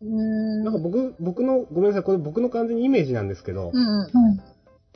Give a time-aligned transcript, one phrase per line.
[0.00, 0.64] うーん。
[0.64, 3.98] なんか僕、僕の、ごめんなさい、これ僕の完全にイメージなんですけど、うんうん。
[4.00, 4.40] はい。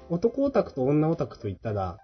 [0.08, 1.98] 男オタクと女オタクと言ったら、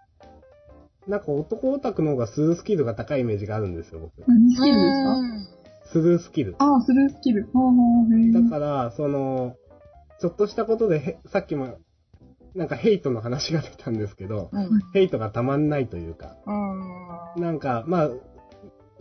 [1.07, 4.29] なんか男オタクの方がスルースキルが高いイメージがあるんですよ、僕。
[4.29, 5.17] 何スキルですか？
[5.93, 6.57] スルースキル。
[6.59, 7.47] ああ、スルースキル。
[8.32, 9.55] だから、その、
[10.21, 11.79] ちょっとしたことでへ、さっきも、
[12.55, 14.69] なんかヘイトの話が出たんですけど、うん。
[14.95, 17.43] ヘイトがたまんないというか、うん。
[17.43, 18.11] なんか、まあ、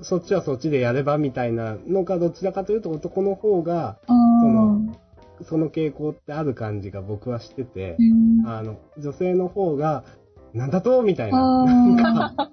[0.02, 4.96] そっちはそっちでやればみたいなのか、どちらかというと男の方が、ああ。
[5.43, 7.97] その傾向ってある感じが僕はしてて
[8.46, 10.05] あの、女性の方が、
[10.54, 12.46] なんだとみたいな、あーなんか、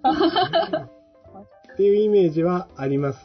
[1.74, 3.20] っていうイメージはあります。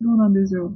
[0.00, 0.74] どうなんでしょう。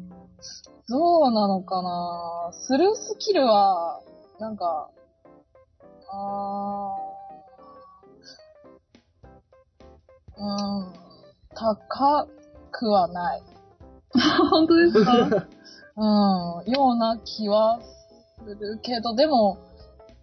[0.89, 4.01] どうなのかなスルースキルは、
[4.39, 4.89] なんか、
[6.11, 7.07] あー
[10.39, 11.06] うん、
[11.57, 12.27] 高
[12.71, 13.43] くはない。
[14.51, 15.47] 本当ですか？
[15.99, 19.57] うん、ような気はするけど、でも、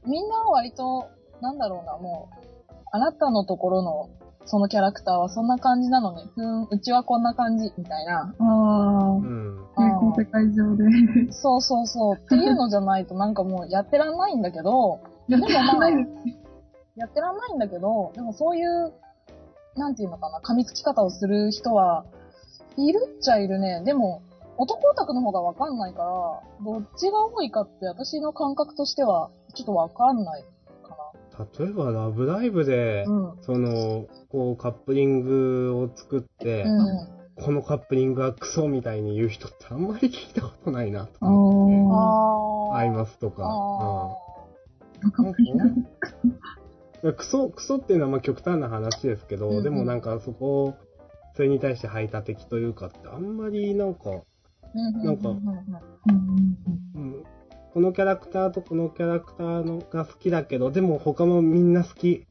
[0.05, 1.07] みんな割と、
[1.41, 4.09] なんだろうな、もう、あなたのところの、
[4.45, 6.23] そのキャラクターはそんな感じなのね。
[6.35, 8.33] ふん、うちはこんな感じ、みたいな。
[8.39, 9.21] ああう。
[9.21, 9.67] ん。
[9.75, 11.31] 平行世界上で。
[11.31, 12.15] そうそうそう。
[12.17, 16.09] っていうのじゃないとなんかもうやってらんないんだけど、 やってらんないです。
[16.97, 18.93] やってらんないんだけど、でもそういう、
[19.75, 22.05] なんていうのかな、噛みつき方をする人は、
[22.77, 23.81] いるっちゃいるね。
[23.83, 24.21] でも、
[24.57, 30.43] 男オタクの方がわかんないから、どっちが多いかって私の感覚としては、ちょっとわかんない
[30.83, 31.13] か
[31.59, 33.11] 例えば、ラブライブで、な。
[33.11, 33.37] うん。
[33.41, 37.07] その、こう、カップリングを作って、うん。
[37.35, 42.77] このカップリングはクソみたいに言う人ってあんまり聞いたことないなとあ思って。
[42.77, 42.83] あー。
[42.83, 43.43] アイマスとか。
[43.43, 44.11] あ
[45.07, 45.11] あ。
[45.11, 45.87] カップリングうん
[47.11, 50.75] クソ、クソっていうのはまあ極端な話ですけど、うんうんでもなんかそこを、
[51.35, 54.21] それに対して排他的というかってあんまりなんか、
[54.73, 55.29] なんか
[57.73, 62.27] このキャラクターとこのキャラクターのが好きだけど、でも他もみんな好き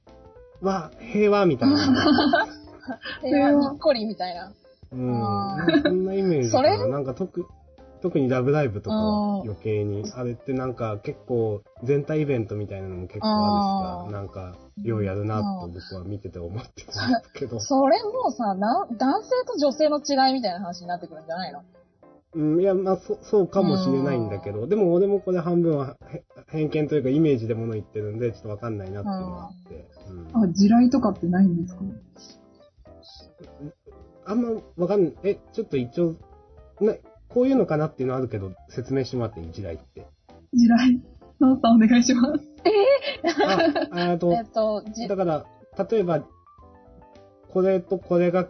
[0.60, 2.46] は平和みたいな。
[3.22, 4.52] 平和にっこりみたいな。
[4.92, 5.82] うん。
[5.82, 6.86] そんなイメージかそれな。
[6.86, 7.46] なんか特、
[8.02, 9.40] 特にラブライブとかはうん。
[9.42, 17.60] 余計に、あれってなんか結構全体イベントみたいなのも結構あるしさ、なんか、ようやるなと僕は見てて思ってるんですけど。
[17.62, 21.62] それもうさ、な男性と女性の違いみたいな話になってくるんじゃないの？
[22.34, 29.86] うん、いや、まあ、そ、そうかもしれないんだけど、でも俺もこれ半分はへ偏見というかイメージでもの言ってるんで、ちょっとわかんないなっていうのがあって。
[30.34, 30.44] うん。
[30.44, 31.82] あ、地雷とかってないんですか？
[34.24, 34.48] あんま
[34.78, 35.14] わかんない。
[35.24, 36.14] え、ちょっと一応、
[36.80, 36.94] な、
[37.32, 39.52] こういうのかなっていうのあるけど、説明してもらっていい？
[39.52, 40.06] 時代って。
[40.54, 41.00] 地雷。
[41.40, 42.44] さんお願いします。
[43.90, 45.44] あ、あとえ、っと、じだから、
[45.90, 46.22] 例えば、
[47.52, 48.46] これとこれが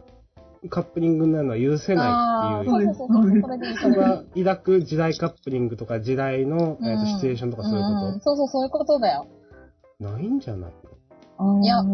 [0.69, 3.41] カップリングになるのは許せないっていうそうそうそうそう。
[3.41, 9.27] それでいれが抱く時代カップリングとか時代の、えーとシチュエーションとかそういううんうんこそうそう、そういうことだよ。
[10.01, 10.73] と、ないんじゃない？
[11.63, 11.85] いやう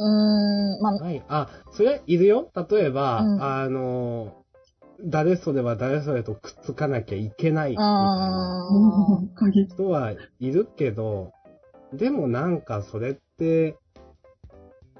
[0.00, 1.22] ーん、まあ、ない？
[1.28, 2.50] あ、それいるよ。
[2.68, 4.43] 例えば、うんあの、
[5.04, 9.66] 誰それは誰それとくっつかなきゃいけないみたい。
[9.66, 11.32] 人はいるけど、
[11.92, 13.76] でもなんかそれって、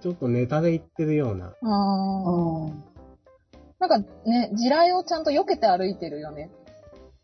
[0.00, 1.54] ちょっとネタで言ってるような。
[3.80, 6.50] なんかね、地雷をちゃんと避けて歩いてるよね。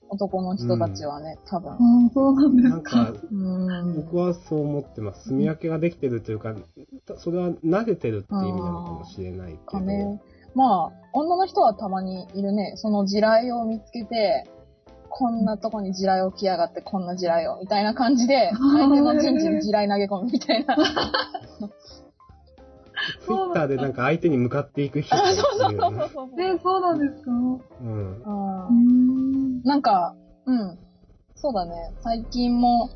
[0.09, 1.79] 男の人たちはね、多分あ。。
[2.13, 3.95] そうなんですなんか、うん。
[3.95, 5.29] 僕はそう思ってます。
[5.29, 6.55] 住み分けができてるというか、
[7.19, 10.21] それは慣れてるっていう意味なのかもしれないけど。
[10.55, 12.75] まあ、女の人はたまにいるね。
[12.77, 14.45] その地雷を見つけて、
[15.09, 20.77] こんなとこに地雷を置きやがって、こんな地雷を、みたいな感じで、相手の陣地に地雷投げ込むみたいな。
[20.77, 20.83] ツ
[23.33, 25.77] イッターでなんか相手に向かっていく人がいるよね。
[26.39, 27.31] え、そうなんですか？
[27.31, 27.61] うん。
[28.25, 29.63] うんうん。
[29.63, 30.15] なんか、
[30.47, 30.79] うん。
[31.35, 31.95] そうだね。
[32.01, 32.91] 最近も、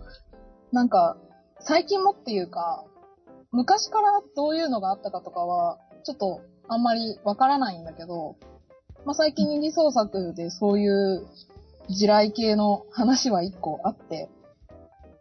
[0.73, 1.17] なんか、
[1.61, 2.85] 最近もっていうか、
[3.51, 8.37] 昔からどういうのがあったかとかは、ちょっとあんまりわからないんだけど、
[9.05, 11.27] まあ、最近二次創作でそういう
[11.89, 14.29] 地雷系の話は一個あって、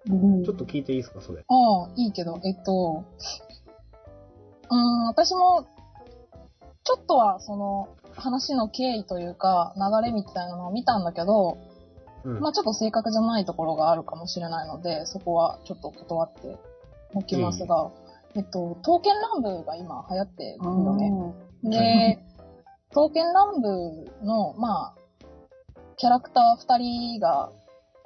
[0.06, 1.44] ちょっと聞いていいですか、それ？
[1.50, 3.06] うん、いいけど、えっと、
[4.70, 5.66] うん、私も、
[6.84, 11.58] ちょっとはその話の経緯というか、流れみたいなのを見たんだけど、
[12.26, 12.40] うん。
[12.40, 16.58] まあちょっと正確じゃないところがあるかもしれないので、そこはちょっと断って
[17.14, 17.90] おきますが、
[18.36, 22.18] えっと、刀剣乱舞が今流行ってるよね。
[22.18, 22.20] で、
[22.90, 24.96] 刀剣乱舞の、まあ、
[25.98, 27.52] キャラクター二人が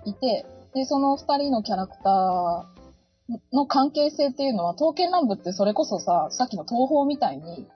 [0.06, 7.68] いて、で、その二人のキャラクターの関係性っていうのは、刀剣乱舞ってそれこそさ、さっきの東宝みたいに、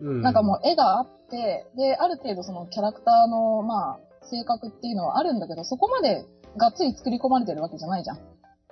[0.00, 6.24] うんなんかもう絵があって、で、ある程度そのキャラクターの、まあ、性格っていうのはあるんだけど、そこまで
[6.56, 8.18] がっつり作り込まれてるわけじゃないじゃん。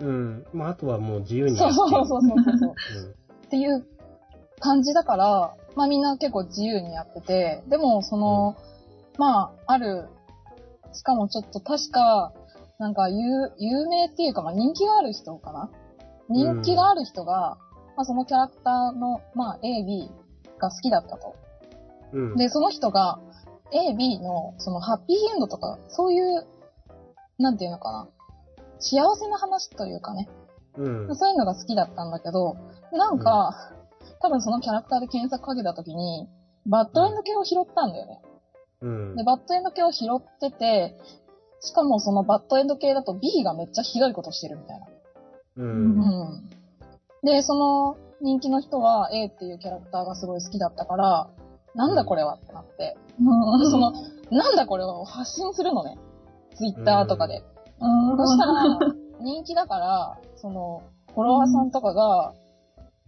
[0.01, 0.47] うん。
[0.53, 2.75] まあ、あとはもう自由にそうそうそうそうそう。
[3.01, 3.17] う。
[3.47, 3.87] っていう
[4.61, 8.57] 感じだから、まあみんな結構自由にやってて、でもその、
[9.19, 10.09] まあ、ある、
[10.93, 12.33] しかもちょっと確か、
[12.79, 15.71] なんか有、有名っていうか、まあ人気がある人かな？
[16.29, 17.59] 人気がある人が、
[17.97, 20.11] まあそのキャラクターの、まあ A、B
[20.59, 21.35] が好きだったと。
[22.13, 22.37] うん。
[22.37, 23.19] で、その人が
[23.73, 26.47] A、B のそのハッピーエンドとか、そういう、
[27.39, 28.09] なんていうのかな？
[28.79, 30.29] 幸せな話というかね。
[30.77, 31.17] うん。
[31.17, 32.57] そういうのが好きだったんだけど、
[32.93, 33.73] なんか、
[34.21, 36.29] 多分そのキャラクターで検索かけた時に、
[36.67, 38.21] バッドエンド系を拾ったんだよね。
[38.83, 39.25] うんで、。
[39.25, 40.97] バッドエンド系を拾ってて、
[41.61, 44.87] しかもそのバッドエンド系だと B がめっちゃひどいことしてるみたいな。
[44.87, 44.91] う。
[45.57, 46.51] うんん。
[47.25, 51.31] で、その人気の人は A っていうキャラクターがすごい好きだったから、
[51.75, 53.93] なんだこれはってなって、あ その、
[54.31, 55.99] なんだこれはを発信するのね。
[56.55, 57.43] ツイッターとかで。
[57.81, 58.79] あそしたら、
[59.21, 60.83] 人気だから、その、
[61.15, 62.35] フォロワーさんとかが、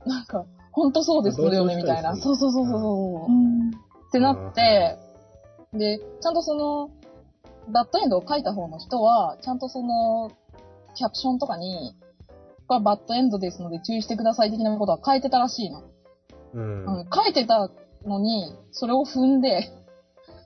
[0.07, 2.17] なんか、ほんとそうですよね、みたいな。
[2.17, 3.33] そうそうそうそうそう。
[3.33, 3.71] うん
[4.11, 4.99] ってなって、
[5.73, 6.91] で、ちゃんとその、
[7.73, 10.33] バッドエンドを書いた方の人は、ちゃんとその、
[10.97, 11.95] キャプションとかに、
[12.67, 15.85] これはバッドエンドですので注意してください的なことは書いてたらしいの。
[16.55, 16.85] うん。
[16.87, 17.71] うん、書いてた
[18.05, 19.71] のに、それを踏んで、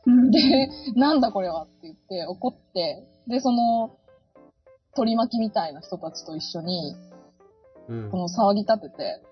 [0.07, 3.97] うんで、なんだこれはって言って怒って、で、その、
[4.97, 6.97] 取り巻きみたいな人たちと一緒に、
[7.89, 9.23] うんこの騒ぎ立てて、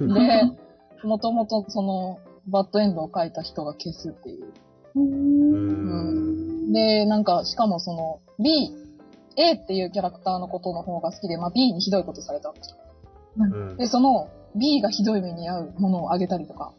[0.00, 0.42] で、
[1.06, 2.18] もともとその、
[2.48, 4.46] バッドエンドを書いた人が消すっていう。
[4.94, 6.72] ううんん。
[6.72, 8.74] で、なんか、しかもその、B、
[9.36, 12.76] A っていうキャラクターのことの方が好きで、まあ B にひどいことされたんですよ。
[13.38, 16.72] うんで、その B がひどい目に遭うものをあげたりとか、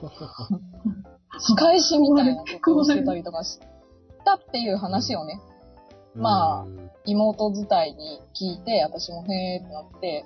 [1.40, 3.58] 仕返しみたいなことをしてたりとかし
[4.24, 5.38] たっていう話をね、
[6.14, 10.24] まあうん妹伝いに聞いて、私もへーってなって、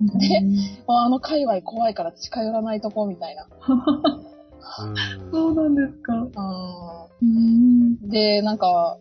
[0.00, 0.42] で
[0.86, 3.46] ああの界隈怖いから近寄らないとこみたいな。
[4.84, 4.90] う
[5.28, 5.32] ん。
[5.32, 6.14] そうなんですか。
[6.14, 6.32] う
[7.20, 7.92] うん。
[7.92, 8.98] んで、なんか、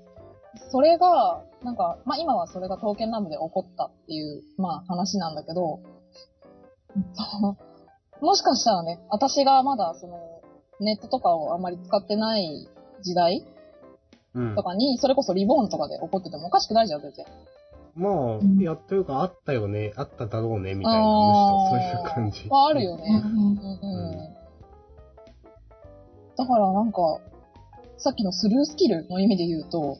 [0.71, 5.79] それが、なんか、まあ今はそれが刀剣乱舞で起こったっていう、まあ話なんだけど、
[8.21, 10.17] もしかしたらね、私がまだその、
[10.79, 12.67] ネットとかをあんまり使ってない
[13.01, 13.56] 時代うん
[14.55, 17.25] とかに、それこそリボーンとかで起こっててもおかしくないじゃん、全然。
[17.95, 22.47] まあ、んいや、というか、あったよね、あっただろうね、みたいな、あーむしろそういう感じ。
[22.49, 23.03] はあるよね。
[23.23, 23.83] う
[24.33, 24.37] ん
[26.37, 27.19] だからなんか、
[27.97, 29.97] さっきのスルースキルの意味で言うと、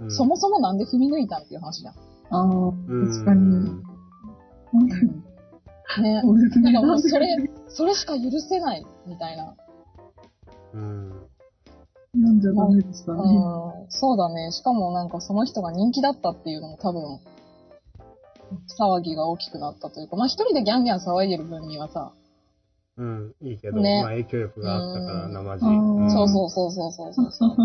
[0.00, 1.94] うんそもそもなんで踏み抜いたんっていう話じゃん。
[2.30, 3.82] ああ、うん確かに。
[6.02, 6.22] ね。
[6.62, 7.26] なん かもうそれ、
[7.68, 9.54] それしか許せない、みたいな。
[10.74, 11.11] うん。
[12.14, 13.38] 読んじゃダメでしたうね。
[13.38, 14.52] ん、そうだね。
[14.52, 17.20] しかもなんかその人が人気だったっていうのも多分、
[18.78, 22.12] 騒ぎが大きくなったというか、まあ一人でギャンギャン騒いでる分にはさ、
[22.98, 25.62] うん、いいけど、ねまあ影響力があったから、うん生地。
[25.64, 27.56] うんそうそうそうそうそうそう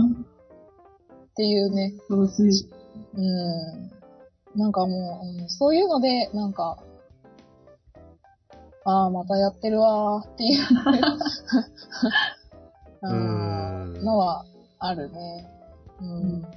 [1.12, 2.70] っていうね、恐ろしい。
[3.16, 3.92] うん。
[4.56, 6.78] なんかもう、うんそういうので、なんか、
[8.86, 10.60] ああ、またやってるわーっていう、
[13.10, 14.44] ううんん、のは
[14.80, 15.48] あるね。
[16.02, 16.42] うん。
[16.42, 16.50] な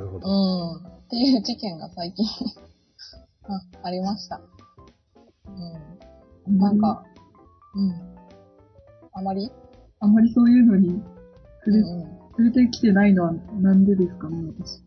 [0.00, 0.28] るほど。
[0.28, 0.86] うん。
[0.86, 2.26] っていう事件が最近
[3.48, 4.40] あ、ありました。
[6.46, 6.58] うん。
[6.58, 7.04] なんか、
[7.74, 8.16] うん。
[9.12, 9.50] あまり？
[10.00, 11.02] あんまりそういうのに
[11.64, 12.18] 触れ、うんうん。
[12.30, 14.82] 触れてきてないのはなんでですかね、私。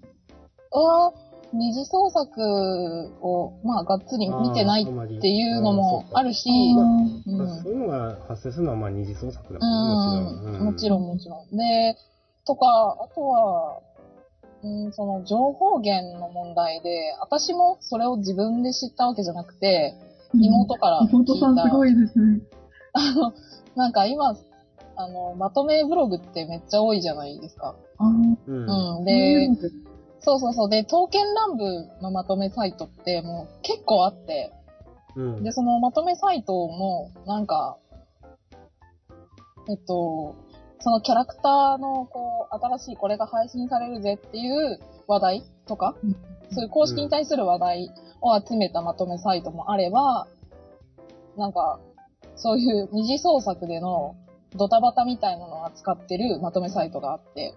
[0.72, 1.12] あ
[1.52, 4.86] 二次創作を、まあ、がっつり見てないっ
[5.22, 6.44] ていうのもあるし、
[7.64, 11.58] そういうのが発生するのは、まあ二次創作だうもんね、ん、もちろん、もちろん。
[11.58, 11.98] で、
[12.46, 13.80] とか、あとは、
[14.62, 19.96] うん、その情報源の問題で、私もそれを自分で知ったわけじゃなくて、
[20.34, 21.12] 妹から聞いた。
[21.14, 22.42] 妹さんすごいですね。
[22.94, 23.34] あの、
[23.76, 24.36] なんか今、
[24.96, 27.76] あの、まとめブログってめっちゃ多いじゃないですか。
[28.00, 28.38] うん。
[28.46, 29.06] うん。
[29.06, 29.72] でで、、
[30.20, 30.70] そうそうそう。
[30.70, 34.52] で、刀剣乱舞のまとめサイトってもう結構あって、
[35.16, 35.44] うん。
[35.44, 37.78] で、そのまとめサイトも、なんか、
[39.70, 40.36] えっと、
[40.80, 46.16] そのキャラクターの、こう、新しいこれが配信されるぜっていう話題とか、うん
[46.52, 50.28] そういう公式に対する話題を集めたまとめサイトもあれば、
[51.38, 51.80] なんか、
[52.36, 54.16] そういう二次創作での
[54.56, 57.54] ドタバタみたいなのを扱ってるまとめサイトがあって、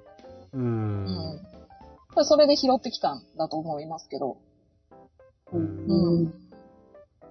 [0.52, 0.58] う。
[0.58, 1.40] うんん。
[2.24, 4.36] それで拾ってきたんだと思いますけど、
[5.52, 5.86] うん。
[5.86, 6.34] うん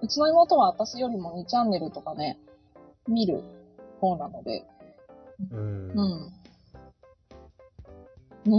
[0.02, 2.36] うちの妹は私よりも2チャンネルとかね、
[3.06, 3.44] 見る
[4.00, 4.64] 方なので、
[5.52, 5.92] うん。
[5.92, 6.32] うん。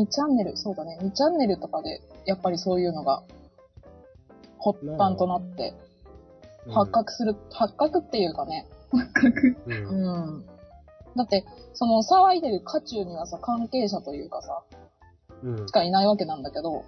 [0.06, 3.24] 2チャンネル、そうだね、2チャンネルとかで、やっぱりそういうのが、
[4.64, 5.74] 発端となって、
[6.70, 8.66] 発覚する、発覚っていうかね、
[9.12, 9.58] 覚。
[9.66, 9.74] うん。
[9.74, 9.96] ううん。
[10.40, 10.46] ん。
[11.18, 14.73] だって、その騒いでる渦中にはさ、関係者というかさ、うん
[15.44, 15.72] し。
[15.72, 16.84] かいないわけなんだけど、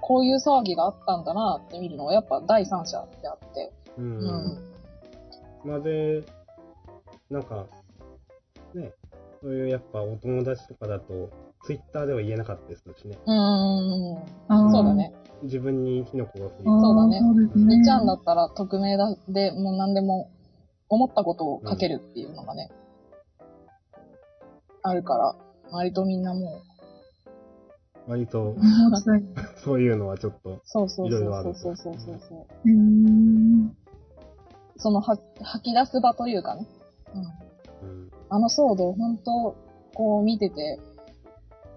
[0.00, 4.02] こういう騒ぎがあったんだなって見るのはやっぱ第三者であって、う。
[4.02, 4.58] うんん。
[5.64, 6.22] まあで、
[7.30, 7.66] なんか、
[8.74, 8.92] ね、
[9.40, 11.30] そういうやっぱお友達とかだと、
[11.64, 13.18] ツイッターでは言えなかったですしね。
[13.24, 14.70] うーん。
[14.70, 14.94] そうだ。
[14.94, 15.14] ね。
[15.42, 17.20] 自分に火の粉が降りそうだね。
[17.54, 20.30] みーちゃんだったら匿名だで、もう何でも
[20.88, 22.70] 思ったことを書けるっていうのがね、
[24.82, 25.34] あるから、
[25.70, 26.73] 割とみんなもう、
[28.06, 28.56] 割と。
[29.56, 32.46] そういうのはちょっと、そうそうそういろいろあるそうそうそうそう
[34.76, 36.66] そのは吐き出す場というかね。
[37.82, 37.88] うん。
[37.88, 38.10] うん。
[38.28, 39.56] あの騒動、本当
[39.94, 40.80] こう見てて、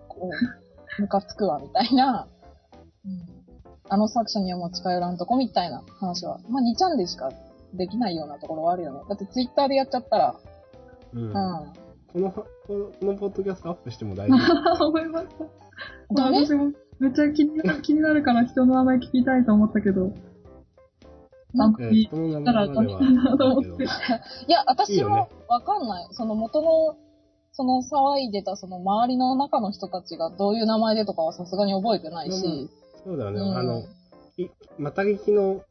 [0.07, 0.31] こう、
[1.01, 2.27] ムカつくわ、みたいな、
[3.05, 3.21] うん。
[3.89, 7.31] あの作者にはもう近寄らんとこ、みたいな話は、まあ2ちゃんでしか
[7.73, 9.01] できないようなところはあるよね。
[9.07, 10.35] だってツイッターでやっちゃったら、
[11.13, 11.21] うん。
[11.21, 11.33] うん。
[11.33, 12.45] このは、こ
[13.01, 14.35] のポッドキャストアップしても大丈
[14.75, 15.66] 夫思いました。
[16.13, 20.11] ダ メ私もめっちゃ気になる気になるから人の名前聞きたいと思ったけど、
[21.53, 23.83] なんかえーこの名前まではないけど。
[24.47, 26.07] いや、私もわかんない。
[26.11, 26.95] その元の、
[27.51, 32.69] その騒いでたその周りの中の人たちがどういう名前でとかはさすがに覚えてないし。
[33.03, 33.39] そうだよね。
[33.39, 33.79] うんあの、
[34.37, 35.61] い、また聞きの、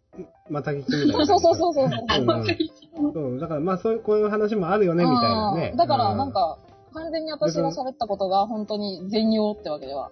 [0.48, 1.26] また聞きみたいな。
[1.26, 2.04] そうそうそうそうそう。
[2.20, 5.74] うんうんそう、だからまあそういう、こういう話もあるよね、みたいなねう。
[5.74, 6.58] んだから、うなん、か、
[6.96, 10.10] 完全に私が喋ったことが本当に全容ってわけでは。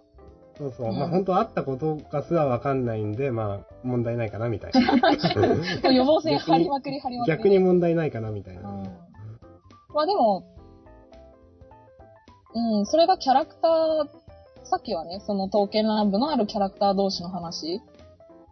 [0.59, 0.89] そうそう。
[0.89, 4.73] うんまあ本当あったことがすらわかんないんで、まあ問題ないかな、みたい
[5.83, 5.91] な。
[5.91, 7.37] 予防線張りまくり張りまくり。
[7.37, 8.71] 逆に問題ないかな、みたいな。
[8.71, 8.83] うん。
[9.95, 10.45] まあでも、
[12.55, 14.09] うん、それがキャラクター、
[14.65, 17.81] さっきはね、その刀剣乱舞のあるキャラクター同士の話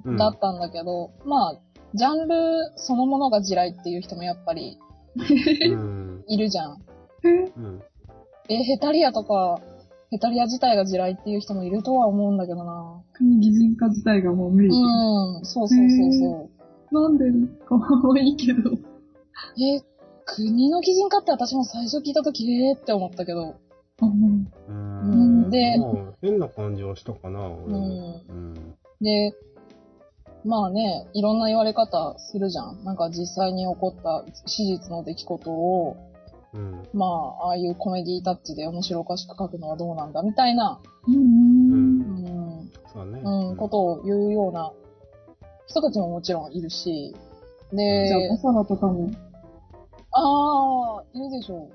[0.04, 1.54] うんだったんだけど、まあ、
[1.94, 4.78] ジャンルそのものが地雷っていう人もやっぱり
[5.16, 6.24] うん。
[6.28, 6.82] いるじゃん。
[7.22, 7.82] うん。
[8.48, 9.60] え、ヘタリアとか、
[10.10, 13.02] ヘタリア自体が地雷っていう人もいるとは思うんだけどな。
[13.14, 14.68] 国擬人化自体がもう無理。
[14.68, 16.50] うん、そうそうそうそ
[16.92, 17.02] う。
[17.02, 17.24] なんで
[17.64, 18.70] かわいいけど。
[18.70, 19.80] え、
[20.26, 23.54] 国の擬人化って私も最初聞いたとき、えーって思ったけど。
[24.00, 24.28] あも
[24.68, 25.50] ううんん。
[25.50, 28.22] でまあ変な感じはしたかな、俺も。
[28.28, 28.54] うんうん。
[29.00, 29.32] で、
[30.44, 32.84] まあね、いろんな言われ方するじゃん。
[32.84, 35.96] なんか実際に起こった史実の出来事を、
[36.54, 36.88] うん。
[36.92, 41.10] まあ、ああいうコメディタッチで面白おかしく書くのはどうなんだみたいな、う。
[41.10, 41.22] うんうう
[41.76, 42.00] ん。
[42.60, 42.70] ん。
[42.92, 43.22] そうだね。
[43.24, 44.72] うん、ことを言うような
[45.66, 47.14] 人たちももちろんいるし、
[47.72, 49.10] で、じゃあ、バサラとかも。
[50.12, 51.70] ああ、いるでしょ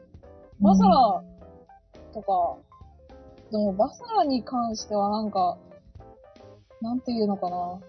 [0.62, 0.64] う。
[0.64, 1.24] バサラ
[2.14, 2.58] とか、
[3.52, 5.58] でもバサラに関してはなんか、
[6.82, 7.80] なんていうのかな。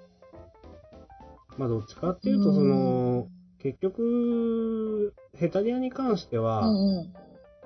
[1.59, 3.27] まあどっちかっていうと、その、
[3.63, 7.13] 結局、ヘタリアに関してうは、んうん。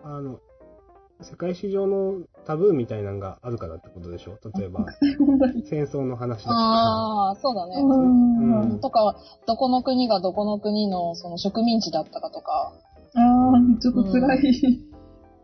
[0.05, 0.41] あの、
[1.21, 4.39] 世界史上のタブーみたいなのがあるからってことでしょ？
[4.59, 4.87] 例えば。
[5.65, 6.55] 戦争の話だとか。
[6.55, 7.77] ああ、そうだね。
[7.81, 8.81] うん。
[8.81, 12.73] とか、どこの国がどこの国のその植民地だったかとか。
[13.15, 14.81] ああ、ちょっと辛い。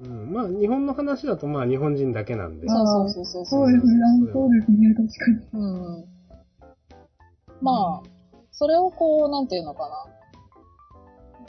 [0.00, 2.68] うん、まあ、日本の話だと、まあ、日本人だけなんで。
[2.70, 3.66] あそうそうそうそう。
[3.66, 3.92] そうですね。
[4.30, 4.94] あそうですね。
[4.94, 5.62] 確かに。
[5.62, 5.66] う
[6.02, 6.04] ん。
[7.60, 8.08] まあ、
[8.50, 10.17] それをこう、なんていうのかな。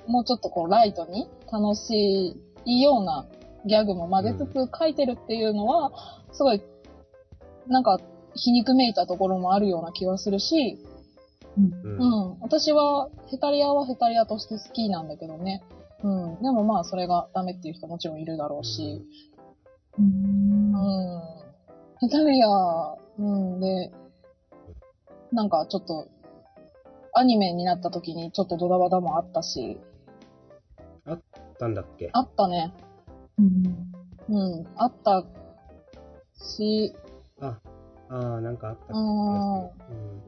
[0.10, 2.36] もうちょっとこう、ライトに楽し
[2.66, 3.28] いような
[3.66, 5.92] ギャグも混ぜつつ書いてるっていうのは、
[6.32, 6.62] すごい、
[7.68, 8.00] なんか、
[8.34, 10.84] 皮肉めいたところもあるような気はするし、
[11.58, 11.98] うん。
[12.00, 12.40] うん。
[12.42, 15.64] 私は、ヘタリアはヘタリアとして好きなんだけどね。
[16.04, 16.42] うん。
[16.42, 19.06] でもまあ、それがダメっていう人もちろんいるだろうし。
[20.00, 20.02] う。
[20.02, 21.22] うんん。
[22.00, 23.60] ヘタリア、うん。
[23.60, 23.92] で、
[25.32, 26.08] なんかちょっと、
[27.14, 29.80] アニメになった時にちょっとドダバダもあったし、
[31.60, 32.10] なんだっけ？
[32.14, 32.74] あったね。
[33.38, 33.92] うん。
[34.30, 34.68] うん。
[34.78, 35.26] あった
[36.36, 36.96] し、
[37.42, 37.60] あ、
[38.10, 39.96] ああ、なんかあった気がする。
[39.96, 40.22] うん。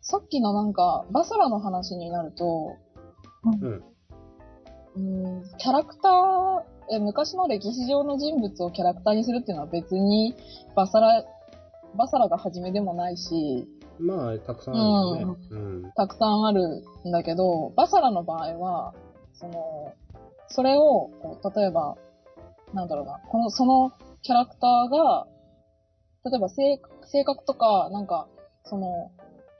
[0.00, 2.76] さっきのなんか、バサラの話になると、
[3.44, 3.84] うん。
[4.96, 10.34] うん、キャラクター、え昔の歴史上の人物をキャラクターにするっていうのは別に
[10.74, 11.24] バサラ、
[11.96, 13.68] バサラが初めでもないし、
[14.00, 14.76] まあ、たくさんあ
[15.14, 15.36] るよね。
[15.50, 15.92] うん。
[15.94, 18.94] たくさんあるんだけど、バサラの場合は、
[19.34, 19.92] その、
[20.48, 21.96] それを、こう例えば、
[22.74, 23.92] なんだろうな、この、その
[24.22, 25.26] キャラクターが、
[26.24, 28.28] 例えば性性格とか、なんか、
[28.64, 29.10] その、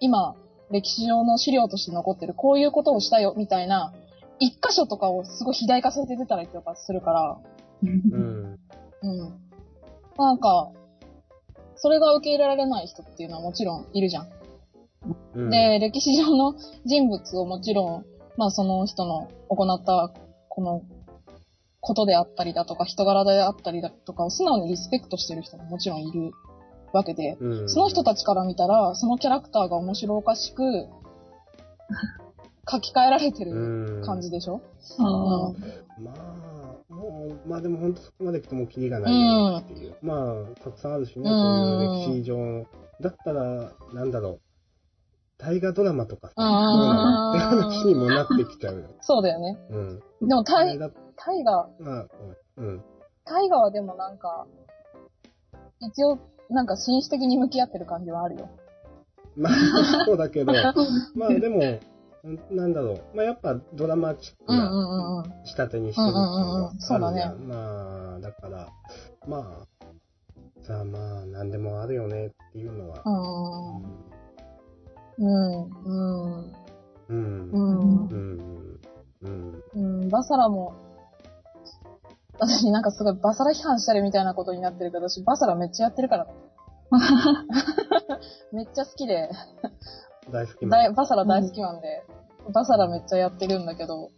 [0.00, 0.34] 今、
[0.70, 3.92] 歴史上の資料として残ってる、こういうことをしたよ、みたいな
[4.38, 7.38] 一箇所とかをすごい肥大化させて出たりとかするから、
[7.82, 8.58] うん。
[9.02, 9.40] うん。
[10.16, 10.70] なんか、
[11.82, 14.28] それが受け入れられない人っていうのはもちろんいるじゃん。
[15.34, 18.04] うん、で、歴史上の人物をもちろん、
[18.36, 20.12] まあその人の行った、
[20.48, 20.82] この、
[21.80, 26.32] ことであったりだとか、人柄であったりだとかを素直にリスペクトしてる人ももちろんいる
[26.92, 30.62] わけで、うん、その人たちから見たら、そのキャラクターが面白おかしく、
[32.70, 34.60] 書き換えられてる感じでしょ、
[34.98, 36.04] あうん。
[36.04, 36.59] まあ、
[36.90, 39.96] もう、まあでも本当そこまで来てもキリがないよねっていう。
[40.02, 42.66] まあ、たくさんあるしね、うんそういう歴史上の。
[43.00, 44.40] だったら、なんだろう。
[45.38, 48.88] 大河ドラマとかさ、って話にもなってきちゃうよ。
[49.00, 49.58] そうだよね。
[49.70, 50.28] うん。
[50.28, 52.06] でも、タイ、だタイガ、まあ、
[52.58, 52.82] うん。
[53.24, 54.46] タイガはでもなんか、
[55.80, 56.18] 一応、
[56.50, 58.50] なんか紳士的に向き合ってる感じはあるよ。
[59.36, 60.74] まあ、そうだけど、 あ。
[61.14, 61.60] まあでも、
[62.50, 63.16] なんだろう。
[63.16, 65.24] まあやっぱドラマチックな。
[65.44, 67.48] 仕立てにしてるっていうのうんうんうんがうんそうだねあるじゃん。
[67.48, 68.68] まあ、だから、
[69.26, 69.66] まあ、
[70.62, 73.02] さあまあ、なんでもあるよねっていうのは。
[73.04, 74.00] うん。
[75.18, 75.70] うん。
[75.84, 75.92] う
[76.42, 76.52] ん。
[77.08, 77.50] うん。
[77.50, 78.04] ううん。
[78.04, 78.08] ん。
[78.08, 78.80] うん。
[79.22, 79.62] うん。
[79.74, 80.08] うん。
[80.08, 80.74] バサラも、
[82.38, 86.26] 私なんかすごいバサラ批判したりみたいなことになってるけど、私バサラめっちゃやってるから。
[88.52, 89.30] めっちゃ好きで、
[90.30, 90.78] 大好きな。
[90.78, 92.02] 大バサラ大好きなんで、
[92.52, 94.10] バサラめっちゃやってるんだけど、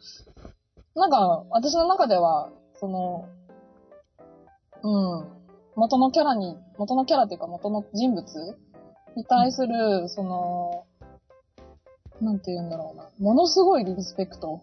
[0.95, 3.29] なんか、私の中では、その、
[4.83, 5.27] うん、
[5.77, 8.25] 元のキャラに、元のキャラっていうか元の人物
[9.17, 10.85] に対する、その、
[12.21, 14.61] なんて言うんだろうな、ものすごいリスペクト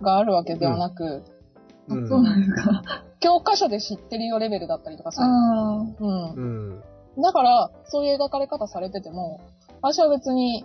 [0.00, 1.22] があるわけではなく、
[1.88, 2.08] うん。
[2.08, 2.82] そうなんですか。
[3.20, 6.32] 教科書で知ってるよレベルだったりとかさ、あうん。
[6.34, 6.40] う
[6.80, 6.82] ん。
[7.22, 9.40] だから、そういう描かれ方されてても、
[9.82, 10.64] 私は別に、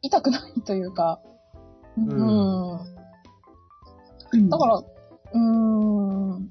[0.00, 1.20] 痛くないというか、
[1.96, 2.78] うん。
[2.80, 2.96] うん
[4.48, 6.50] だから、うーん。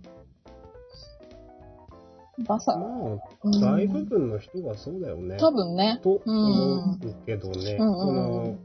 [2.46, 5.38] バサ、まうあ、ん大部分の人がそうだよね。
[5.38, 6.00] 多分ね。
[6.04, 7.78] と思うけどね。
[7.80, 8.58] うんそのうん、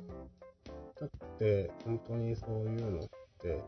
[1.00, 3.00] だって、本当にそういうのっ
[3.40, 3.62] て、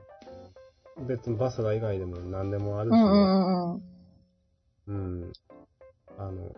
[1.07, 3.01] 別にバスラ以外でも何でもあるしね。
[3.01, 5.23] うんうんうんうん。
[5.23, 5.33] うん。
[6.19, 6.53] あの、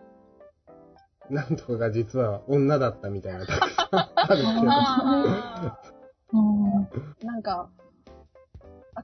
[1.29, 4.71] なんとかが実は女だったみたいなたくさんあるけど。
[4.71, 5.79] あ
[6.31, 7.69] あーなんか、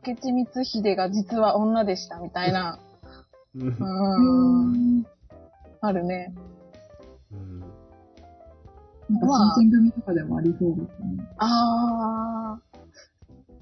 [0.06, 2.80] 明智光秀が実は女でしたみたいな。
[3.56, 5.08] うんう
[5.82, 5.92] あ。
[5.92, 6.34] るね。
[7.32, 7.60] うん
[9.10, 11.28] なんか新選組とかでもありそうですね。
[11.38, 12.60] あ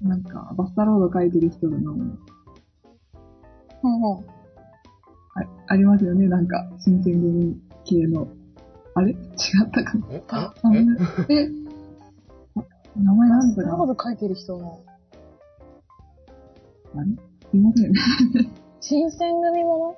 [0.02, 1.82] なんか、バスタロード書いてる人の、ー。
[3.82, 4.20] うんうん。
[4.20, 4.24] あ
[5.68, 8.28] ありますよね、なんか、新選組系の。
[8.94, 9.12] あれ？
[9.12, 9.18] 違っ
[9.72, 10.06] たかな？
[10.10, 10.22] え？
[10.28, 10.70] ああ
[11.28, 11.48] え？
[12.96, 14.82] 名前なんだろうこと書いてる人の。
[16.94, 17.04] あれ？
[17.50, 17.92] すいません。
[18.80, 19.96] 新選組も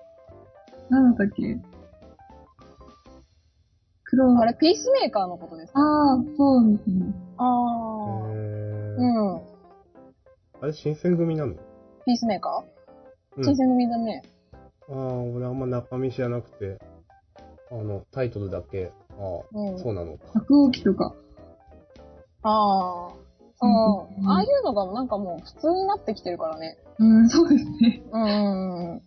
[0.90, 1.58] なんだったっけ？
[4.04, 4.32] 黒。
[4.34, 5.80] のあれ、ピースメーカーのことですか？
[5.80, 7.14] ああ、そうですね。
[7.38, 7.44] あ
[8.28, 8.98] えー。
[8.98, 8.98] ー。
[8.98, 9.02] う
[9.38, 9.40] ん。
[10.60, 11.54] あれ、新選組なの？
[12.04, 12.62] ピースメーカ
[13.36, 13.42] うん。
[13.42, 14.22] ー新選組だね。
[14.90, 16.78] ああ、俺あんま中身知らなくて、
[17.72, 20.24] あの、タイトルだけ、ああ、うんそうなのか。
[20.34, 21.14] 白鸚記とか。
[22.42, 23.12] ああ。
[23.62, 24.28] うんうん。
[24.28, 26.76] ああいうのがなんかもう普通になってきてるからね。
[26.98, 28.02] うん、そうですね。
[28.12, 29.02] うんうんうん。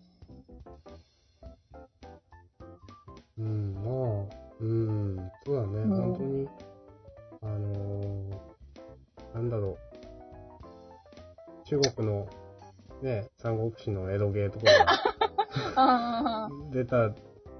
[3.37, 6.47] うん、まあ、うん、そうだね、うん本当に、
[7.41, 9.77] あのー、なんだろ
[11.63, 12.27] う、中国の、
[13.01, 14.65] ね、三国志のエロゲーとか
[15.75, 17.11] あが出た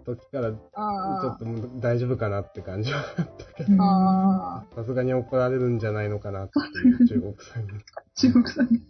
[0.06, 1.28] 時から、ちあ。
[1.28, 1.46] ょっと
[1.80, 4.82] 大丈夫かなって感じはあったけど。
[4.82, 7.72] さすがに怒られるんじゃないのかなっていう、中国さんに。
[8.16, 8.82] 中国さんに。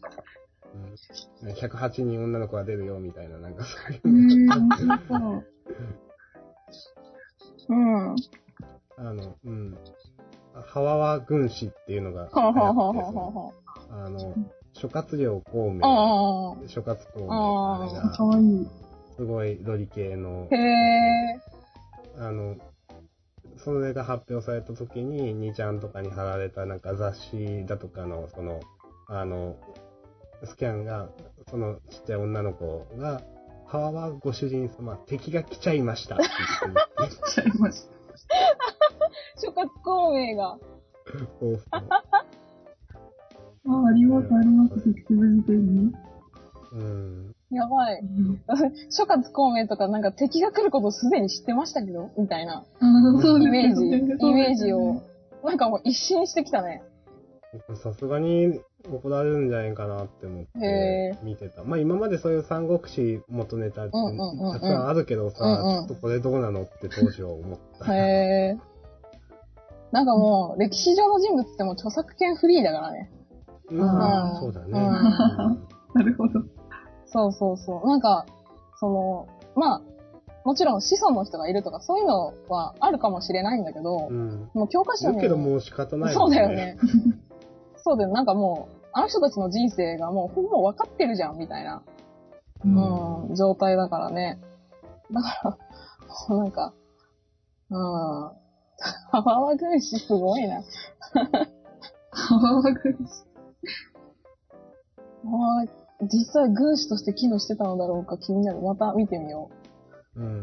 [1.43, 5.43] うん、108人女の子が出るよ、みたいな、なんかそういうえの。
[7.69, 8.15] うん。
[8.97, 9.77] あの、うん。
[10.67, 14.33] ハワワ軍師っていうのがあの、
[14.73, 15.73] 諸葛亮孔う。
[15.73, 18.67] 明、あ諸葛孔明、あーあれがか、わいい。
[19.17, 20.55] すごいロリ系のあ。
[20.55, 21.41] へ、え。
[22.17, 22.55] あの、
[23.57, 28.59] それが発表された時に、2ちゃんとかに貼られたなんか雑誌だとかの、その、
[29.07, 29.57] あの、
[30.43, 31.09] スキャンが、
[31.49, 33.21] そのちっちゃい女の子が、
[33.67, 36.25] ハワワご主人様、敵が来ちゃいましたって
[36.65, 37.95] 言って来ちゃいました。
[39.37, 40.57] 諸葛孔明が。
[41.39, 41.81] こう あ、
[43.87, 45.93] あります、あります、セクシブ辞典に。
[46.73, 47.34] うん。
[47.51, 48.01] やばい。
[48.89, 55.01] 諸葛孔明とかなんか敵が来ることをすでに知ってましたけどみたいなイメージ、イメージを。。
[55.43, 56.81] なんかもう一新してきたね。
[57.75, 58.59] さすがに、
[58.91, 61.63] 怒られるんじゃないかなって思っへて見てた。
[61.63, 67.95] まあ今までそういう三国志元ネタってうんうんうんうんたくさんあるけどさ、うんうんちょっとこれどうなのって当時は思った。
[67.95, 68.57] へえ。
[69.91, 73.11] なんかもう、歴史上の人物ってもう著作権フリーだからね。
[73.71, 74.67] まあ、うんそうだね。
[74.71, 74.75] うん
[75.95, 76.41] なるほど。
[77.15, 77.87] そうそうそう。
[77.87, 78.25] なんか、
[78.77, 79.81] その、まあ、
[80.43, 84.49] もちろん子孫の人がいるとかそういうのはあるかもしれないんだけど、うん。
[84.53, 85.15] もう教科書に。
[85.15, 86.49] だけどもう仕方ないそうだよ。
[86.49, 86.77] ね。
[87.77, 88.09] そうだよ。
[88.09, 91.83] なんかもう、あの人たちの人生がもうほぼ分かってるじゃん、みたいな、
[92.65, 92.67] う。
[92.67, 94.39] うんん、状態だからね。
[95.11, 95.57] だから、
[96.29, 96.73] もうなんか、
[97.69, 97.79] うん。
[97.79, 100.61] ハワワ軍師すごいな。
[102.11, 103.25] ハワワ軍師。
[105.23, 105.65] ハワワ
[106.01, 108.61] 実際軍師として機能してたのだろうか気になる。
[108.61, 109.49] また見てみよ
[110.15, 110.27] うんう。
[110.27, 110.41] うん。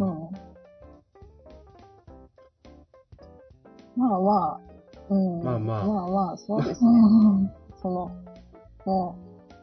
[3.97, 4.61] まあまあ、
[5.11, 5.43] うん。
[5.43, 6.91] まあまあまあまあ、そうですね。
[6.91, 8.11] あ その、
[8.87, 9.17] も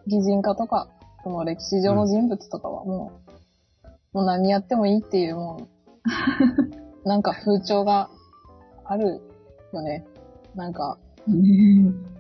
[0.06, 0.88] う、擬人化とか、
[1.24, 3.12] その歴史上の人物とかはも
[4.14, 5.68] う、もう何やってもいいっていう、も
[7.06, 8.10] う、 なんか風潮が
[8.86, 9.22] ある
[9.74, 10.06] よね。
[10.56, 10.98] なんか、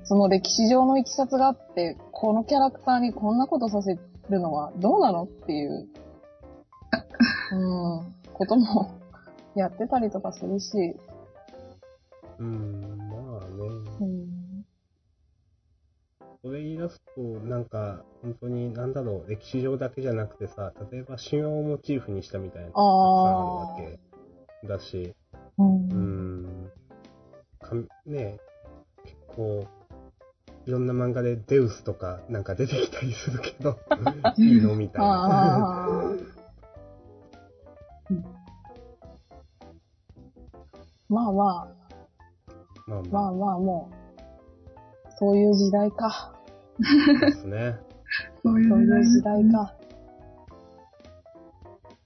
[0.04, 3.98] その歴史上のいきさつがあって、このキャラクターにこんなことさせ
[4.30, 5.88] るのはどうなのっていう、
[7.56, 8.92] うん、ことも
[9.56, 10.98] やってたりとかするし、
[12.38, 13.68] うん、まあね。
[14.02, 14.66] うん、
[16.44, 23.98] それ言い出すと、なんか、本当に、なんだろう、歴史上だけじゃなくてさ、例えば神話をモチーフにしたみたいなのがあるわ
[24.62, 25.16] けだし、
[25.58, 26.66] う、うん。
[26.66, 26.72] ん、
[27.62, 28.42] かね
[29.06, 29.79] 結構、
[30.70, 33.80] いろんな漫画でデウスとかなんか出てきたりするけど、
[34.38, 35.08] いいのみたいな。
[41.10, 41.68] まあまあ、
[42.86, 46.36] まあままあまあもう、そういう時代か。
[47.18, 47.80] あですね。
[48.44, 49.74] そういう時時代代か。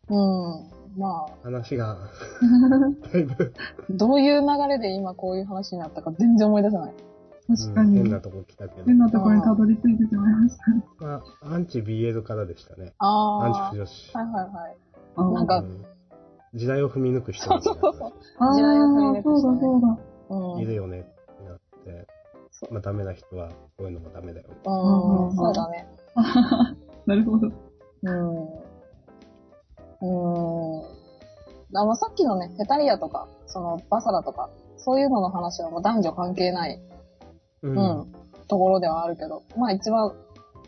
[0.07, 0.73] うん。
[0.97, 1.97] まあ、話が、
[3.11, 3.53] だいぶ、
[3.89, 6.93] どういう流れで今こういう話になったか全然思い出せない。
[7.47, 7.97] 確かに。
[7.97, 8.97] うん変なとこ来たけど変。
[8.97, 11.05] なところにたどり着いてしまいました。
[11.05, 12.93] まあ、アンチ BL からでしたね。
[12.99, 13.45] ああ。
[13.45, 14.17] アンチ不女子。
[14.17, 14.77] はいはいはい。
[15.15, 15.85] あなんかうん
[16.55, 18.13] 時代を踏み抜く人そうそうそうそう。
[18.39, 19.97] あ時代を振りあ、そう抜く人ねだそうだ。
[20.29, 20.61] うん。
[20.61, 21.03] いるよねっ
[21.37, 22.07] てなって
[22.51, 24.55] そ、まあダメな人はこういうのもダメだよね。
[24.65, 25.87] うん、そうだね。
[27.05, 27.51] なるほど。
[28.03, 28.63] うん。
[30.01, 30.83] うん。
[31.75, 36.79] あの、さっきのね、ヘタリアとか、その、バサラとか、そういうのの話はもう男女関係ない、
[37.63, 38.13] ううん、
[38.47, 40.13] ところではあるけど、まあ一番、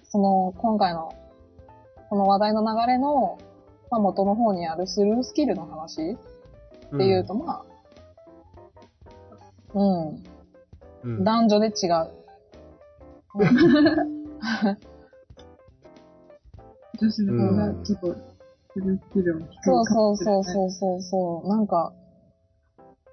[0.03, 1.13] その、今回の、
[2.09, 3.37] この話題の流れの、
[3.91, 6.17] まあ元の方にあるスルースキルの話っ
[6.97, 7.65] ていうと、まあ、
[9.73, 10.23] うん、
[11.03, 12.09] うん、男女で違う。
[16.97, 18.15] 女子の方がちょっと、
[18.73, 21.49] スルースキルも低いかそうそうそうそうそう。
[21.49, 21.91] なんか、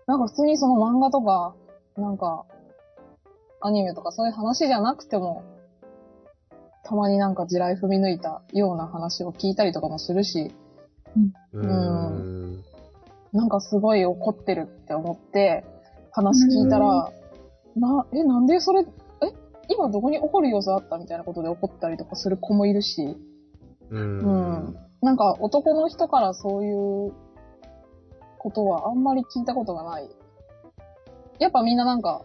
[0.07, 1.57] なんか普通にその漫画とか、
[1.97, 2.47] なんか、
[3.62, 5.44] アニメとかそういう話じゃなくても、
[6.85, 10.53] たまになんか地雷踏み抜いたような話を聞いたりとかもするし、
[11.53, 12.64] うーん。
[13.33, 15.64] なんかすごい怒ってるって思って、
[16.11, 17.11] 話聞いたら、
[17.77, 18.85] な、え、なんでそれ、え、
[19.68, 23.16] 今どこに怒る様子あったみたいなことで怒ったりとかする子もいるし、
[23.90, 23.96] う。
[23.96, 24.77] うんん。
[25.01, 26.72] なんか男の人からそうい
[27.09, 27.12] う
[28.38, 30.11] ことはあんまり聞いたことがない。
[31.38, 32.22] やっぱみんななんか、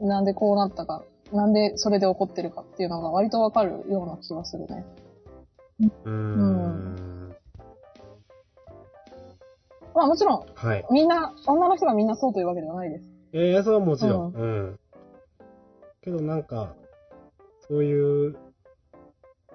[0.00, 4.84] なんでこうなったか、なんでそれで怒ってるかっていうのが割とわかるような気がするね。
[6.04, 7.34] うーん。
[9.94, 10.84] まあもちろん、はい。
[10.90, 13.04] みんな、女の人がみんなそうというわけではないです。
[13.32, 14.32] ええそれはもちろん。
[14.32, 14.78] うん。
[16.02, 16.74] けどなんか、
[17.68, 18.36] そういう、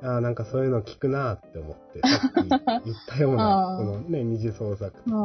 [0.02, 2.62] ああ、なんかそういうの聞くなーって思って、さっき言っ
[3.08, 5.20] たような このね、二次創作とかう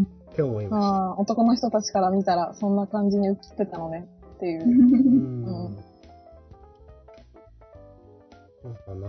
[0.00, 0.10] ん。
[0.32, 0.88] って思いました。
[0.88, 4.64] ああ、男の人たちから見たらそんな感じに映ってたのねっていう。
[4.64, 5.76] ううんん。
[8.62, 9.08] そうかな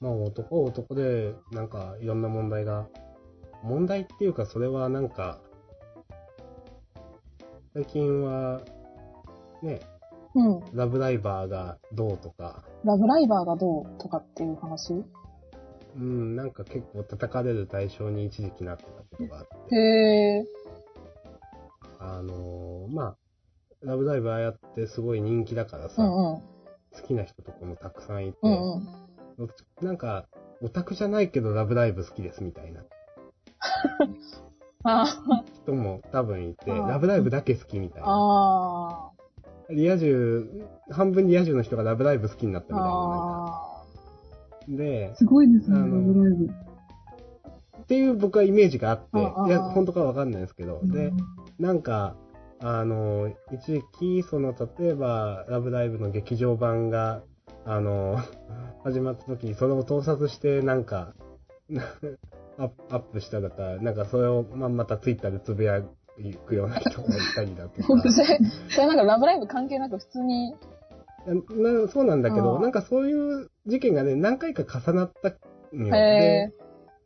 [0.00, 2.86] まあ男は男で、なんかいろんな問題が、
[3.62, 5.40] 問題っていうかそれはなんか、
[7.74, 8.60] 最近は、
[9.62, 9.80] ね、
[10.34, 10.60] うん。
[10.72, 15.04] ラブライバーがどうとか、ラブライバーがどうとかっていう話？
[15.98, 19.78] うん、なんか結構叩かれる対象に一時期なってたことがあって、へ
[20.38, 20.44] え。
[21.98, 23.16] あのーまあ、
[23.82, 26.40] ラブライバーやってすごい人気だからさ、うんうん。
[26.40, 28.84] 好きな人とかもたくさんいて、うんうん。
[29.82, 30.26] なんか、
[30.62, 32.84] オタクじゃないけどラブライブ好きですみたいな。
[34.84, 35.06] あ
[35.64, 38.06] 人も多分いて、ラブライブだけ好きみたいあ。
[38.06, 38.12] な。
[38.12, 39.10] あ
[39.70, 42.78] リア充、半分リア充の人がラブライブ好きになったあ。
[42.78, 43.77] みたいな。
[44.74, 46.46] あで、すごいですね、ラあのブライブ。
[47.82, 51.12] っていう僕はイメージがあって、いや、本当かわかんないですけど、で、
[51.58, 52.16] なんか、
[52.60, 57.22] あの、一時期、その、例えば、ラブライブの劇場版が、
[57.64, 58.18] あの、
[58.84, 61.14] 始まった時に、それを盗撮して、なんか、
[62.58, 65.82] アップしただか、なんかそれを、まあ、またツイッターでつぶや
[66.46, 68.02] くような人がいたりだとか。
[68.10, 70.54] それなんかラブライブ関係なく普通に、
[71.34, 75.32] なそうなんだけど、うんなんかそういう事件がね、何回か重なった
[75.72, 75.94] のよ。
[75.94, 76.50] へ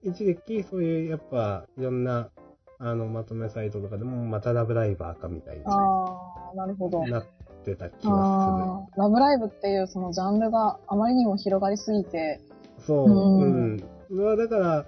[0.03, 2.31] で、一時期そういう、やっぱ、いろんな、
[2.79, 7.07] あの、まとめサイトとかでも、またラブライバーかみたいにああ、なるほど。
[7.07, 7.27] なっ
[7.65, 12.41] てた気がああ、ラブライブっていうそのジャンルがあまりにも広がりすぎて、
[12.79, 12.87] する。
[12.87, 13.85] そう、ううんん。
[14.09, 14.87] それはだから、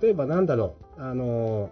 [0.00, 1.70] 例えばなんだろう、あの、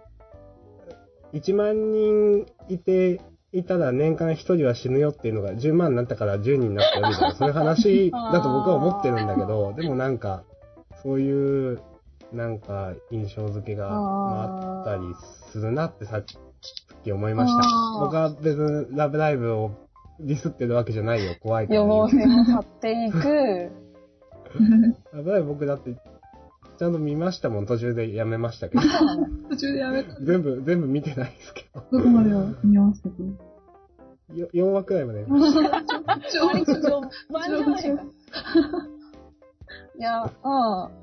[1.33, 3.21] 1万人いて、
[3.53, 10.43] いたら年間1人は死ぬよっていうのが10万になったから10人になったよみたいな、そういう話 だと僕は思ってるんだけど、でもなんか、
[11.01, 11.79] そういう、
[12.33, 15.03] なんか、印象付けがまああったり
[15.51, 16.23] するなってさっ
[17.03, 17.99] き思いました。
[18.01, 19.71] 僕は別にラブライブを
[20.19, 21.35] ディスってるわけじゃないよ。
[21.39, 23.71] 怖いから予防線を張っていく。
[25.13, 25.95] ラブライブ僕だって、
[26.77, 27.65] ちゃんと見ましたもん。
[27.65, 28.81] 途中でやめましたけど。
[29.49, 30.19] 途中でやめた。
[30.21, 31.81] 全部、全部見てないですけど。
[31.91, 33.15] どこまでを見ましたか
[34.35, 36.45] よ4話くらいまで見ました。
[36.45, 36.89] 割と序
[37.31, 38.03] 盤じゃないか。
[39.99, 40.29] いや、うん。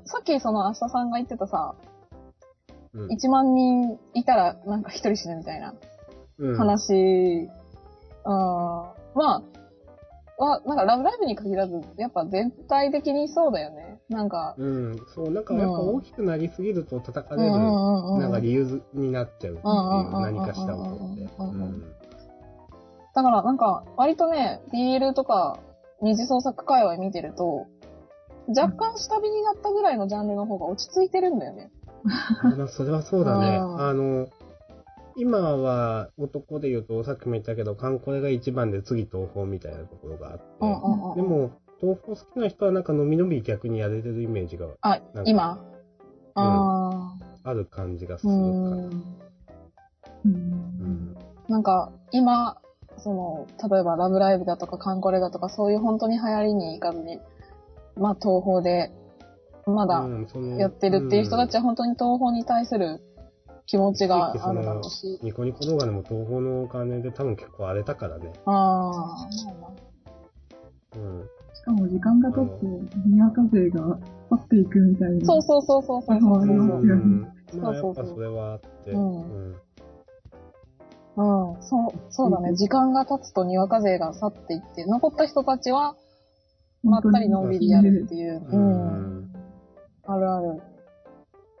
[0.05, 1.75] さっきその明日さんが言ってたさ、
[2.93, 5.73] うん1万人いたらなんか1人死ぬみたいな
[6.39, 6.57] うん。
[6.57, 7.49] 話、うん、
[8.23, 9.41] まあ、
[10.37, 13.99] は、なんかラブライブに限らず、やっぱ全体的にそうだよね。
[14.09, 14.97] なんか、うん。
[15.13, 19.63] そう、なんかやっぱ大きくなりすぎると叩かれる、なんか理由になっちゃうっていう、
[20.21, 21.23] 何かしたことって。
[23.13, 25.59] だからなんか、割とね、BL とか
[26.01, 27.67] 二次創作界隈見てると、
[28.47, 31.71] 若干下火になったぐらいのジャンルの方が落ち着いてるんだよね。
[32.57, 33.57] まあ、それはそうだね。
[33.57, 34.27] うんあの、
[35.17, 41.15] 今は男で言うと、さっきも言ったけど、カンコレが一番で次東宝みたいなところがあって、うんうんうん。
[41.15, 45.63] でも、東宝好きな人はなんかのびのび逆にやれてるイメージがあなんか、今？
[46.35, 48.47] あある感じがするかな。
[48.47, 48.49] ん。
[48.89, 48.91] う。
[50.25, 51.15] うんん。
[51.47, 52.57] なんか、今、
[52.97, 57.19] その、例えばラブライブだとかカンコレだとか、そういう本当に流行りに行かずに、
[57.95, 58.91] まあ東宝で、
[59.65, 60.05] まだ
[60.57, 63.01] やってるっていう人たちは本当に東宝に対する
[63.67, 65.19] 気持ちがあるだろうし。
[65.21, 68.31] ニコニコ動画でも東宝のお金で多分結構荒れたからね。
[68.45, 69.27] あ
[70.95, 71.29] うん。
[71.53, 72.65] しかも時間が経って、
[73.09, 73.97] にわか勢が
[74.29, 75.17] 去っていくみたいな。
[75.17, 75.25] あ。
[75.25, 76.35] そうそうそうそうそうそう
[77.61, 78.91] まあやっぱそれはあって。
[78.91, 79.55] うんうん
[81.17, 82.55] うん、そう、そうだね。
[82.55, 85.95] 時間が経つとにわか勢が去っていって、残った人たちは、
[86.83, 88.43] まったりのんびりやるっていう。
[88.45, 89.19] ううん。
[89.21, 89.33] ん。
[90.03, 90.61] あるある。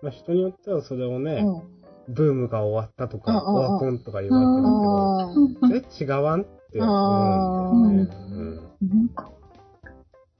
[0.01, 1.74] まあ人によってはそれをね、うん。
[2.07, 5.75] ブームが終わったとか、オワコンとか言われてるけど、うん。
[5.75, 8.59] え、違わんって思うんだよね。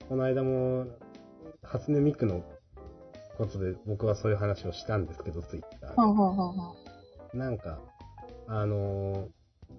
[0.07, 0.85] この間も、
[1.63, 2.43] 初音ミクの
[3.37, 5.95] ことで僕はそういう話をしたんですけど、ツイッター。
[7.33, 7.37] で。
[7.37, 7.79] なんか、
[8.47, 9.27] あのー、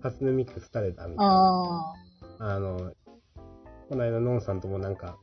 [0.03, 1.33] 初音ミク廃れたみたいな。
[1.33, 1.95] あ
[2.39, 2.93] あの、
[3.89, 5.17] この間、ノンさんともなんか、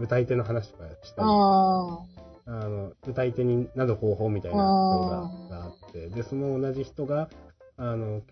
[0.00, 2.04] 歌い手の話とかしたあ。
[2.16, 5.06] り、ああの、歌い手になる方法みたいな動
[5.50, 7.28] 画があって、で、その同じ人が、
[7.76, 8.22] あの、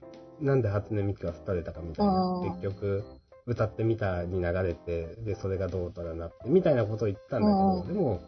[0.41, 3.05] なんで初音ミクが廃れたかみたいな結局、
[3.47, 8.21] 歌ってみたに流れて、で、それがどうとかなって、みたいなことを言ったんだけど、うんでも、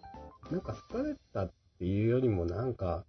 [0.51, 3.05] なんか廃れたっていうよりもなんか、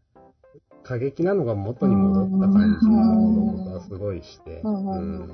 [0.84, 4.70] 過激なのが元に戻った感じがうん僕はすごいして、あ。
[4.70, 5.30] うん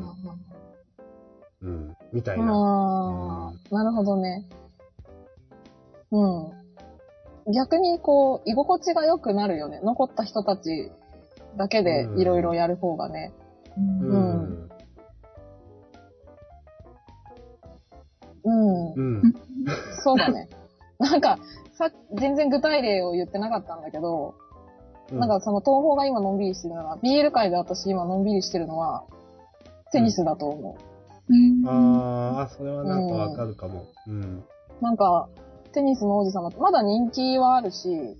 [1.61, 2.45] うんみたいうん。
[2.45, 2.53] な。
[2.53, 4.45] ああ、なるほどね。
[6.11, 6.66] うん。
[7.53, 9.79] 逆にこう、居心地が良くなるよね。
[9.81, 10.91] 残った人たち
[11.55, 13.31] だけでいろいろやる方がね。
[13.77, 14.69] うんうん。
[18.43, 19.19] うんうん。
[19.23, 19.33] うん。
[20.03, 20.49] そうだね。
[20.99, 21.37] なんか、
[21.73, 24.33] さ、全然具体例を言ってなかったんだけど、
[25.11, 29.05] なんかその東宝が今のんびりしてるのは、BL 界で私今のんびりしてるのは、
[29.91, 30.75] テニスだと思
[31.29, 33.85] うんあーあ、それはなんかわかるかも。
[34.07, 34.43] うん。
[34.81, 34.83] う。
[34.83, 35.29] なんか、
[35.73, 38.17] テニスの王子様ってまだ人気はあるし、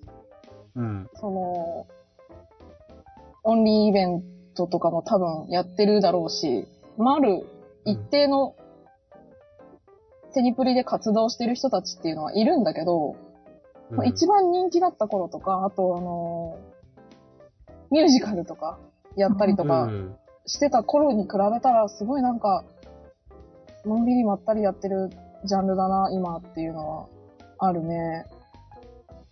[0.76, 1.10] うん。
[1.16, 1.88] その、
[3.44, 4.24] オンリーイベン
[4.56, 7.48] トとかも多分やってるだろうし、まあ、ある
[7.86, 8.56] 一定の
[10.34, 13.16] テニプリで活動してる人たちっていうのはいるんだけど、
[13.90, 16.78] まあ一番人気だった頃とか、あとあのー
[17.90, 18.80] ミュージカルとか
[19.16, 20.18] やったりとうかん。
[20.46, 22.64] してた頃に比べたら、すごいなんか、
[23.86, 25.10] のんびりまったりやってる
[25.46, 27.08] ジャンルだな、今っていうのは
[27.60, 28.26] あるね。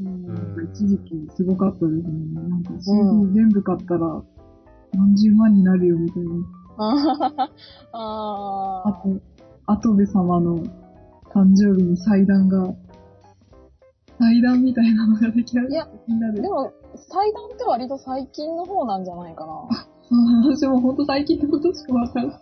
[0.02, 2.04] うんうん一時期すごかったですね。
[2.34, 4.22] なんか CD 全部買ったら
[4.94, 6.32] 何十万になるよみたいな。
[7.94, 9.22] ああと、
[9.68, 10.58] 跡部様の
[11.34, 12.74] 誕生日に祭壇が、
[14.20, 15.70] 祭壇みたいなのができる。
[15.70, 16.50] いやみんなでーで。
[16.50, 19.88] も、祭壇って割と最近の方なんじゃないかな。
[20.08, 22.38] そう私もほんと最近のことしかわからない。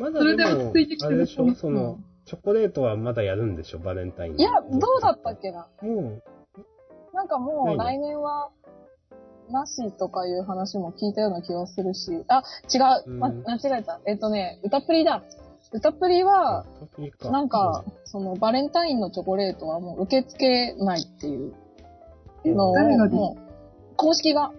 [0.00, 4.42] まだそれで落ち着いてき、てるあれでしょ、その、チョコレートはまだやるんでしょ、バレンタインに。
[4.42, 5.66] いや、どうだったっけな？
[5.80, 6.22] もう、
[7.14, 8.50] なんかもう来年は、
[9.48, 13.42] なしとかいう話も聞いたような気がするし、あ、違う、ま、うん。
[13.46, 13.98] 間違えた。
[14.04, 15.22] えっとね、歌プリだ。
[15.72, 16.66] 歌プリは、
[17.30, 21.54] なんか、そのバレンタインのチョコレートはもう受け付けないっていう
[22.44, 22.74] のを、
[23.08, 24.52] もう、公式が、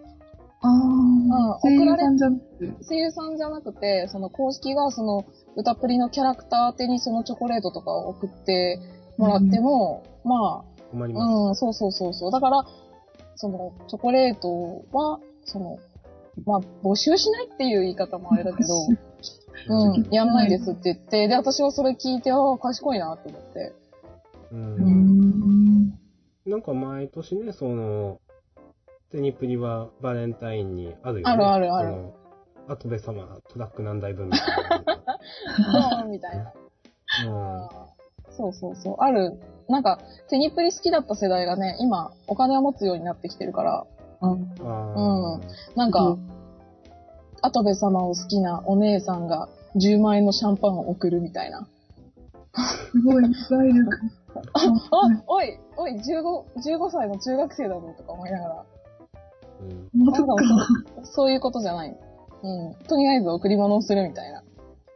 [0.61, 2.83] ああ、声優さんじゃなくて。
[2.83, 8.79] 声優さんじゃなくて、その公式がその歌プリのキャラクター宛てにそのチョコレートとかを送って
[9.17, 11.31] もらっても、まあ、困ります。
[11.31, 12.31] うん、そうそうそうそう。
[12.31, 12.65] だから、
[13.35, 15.79] その、チョコレートは、その、
[16.45, 18.73] まあ、募集しないっていう言い方もあれだけど、
[19.67, 23.73] うん、やんないですって言って、で、私はそれ聞いて、ああ、賢いなって思って。
[24.51, 24.55] う。
[24.55, 24.75] うん
[25.85, 25.99] ん。
[26.45, 28.19] なんか毎年ね、その、
[29.11, 31.31] テニプリはバレンタインにあるよね。
[31.31, 32.15] あるあるあるその。
[32.67, 34.41] 跡部様、トラック何台分みたい
[34.85, 34.95] な。
[35.89, 36.53] ドーンみたいな。
[37.25, 37.69] うん。
[38.35, 38.95] そうそうそう。
[38.99, 43.87] ある、なんか、テニプリ好きだった世代がね、今、お金を持つようになってきてるから、
[44.21, 45.41] ああうんー
[45.75, 46.29] なんか、うん
[47.41, 51.67] 跡部様を好きなお姉さんが10万円のシャンパンを送るみたいな。
[52.91, 53.97] すごい、財力。
[54.53, 56.01] あ、おい、おい、15、
[56.57, 58.65] 15歳の中学生だぞとか思いながら、
[59.61, 60.15] うん
[61.03, 61.13] そ。
[61.13, 61.97] そういうことじゃない。
[62.41, 62.75] うん。
[62.87, 64.43] とりあえず贈り物をするみたいな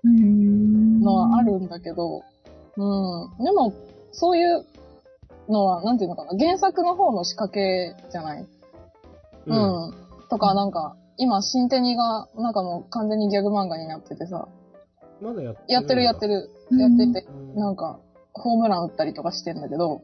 [0.03, 2.23] のはあるんだけど、
[2.77, 3.43] うん。
[3.43, 3.73] でも、
[4.11, 4.65] そういう
[5.49, 8.45] のは、なんていうのかな、原作の方の仕掛けじゃない？
[9.45, 9.93] うん。
[10.29, 14.47] とか、なんか、今、新テニが、なんかもう完全にギャグ漫画になっててさ、
[15.21, 17.27] まだやってやってるやってるる、やってて。
[17.55, 17.99] なんか、
[18.33, 20.01] ホームラン打ったりとかしてんだけど、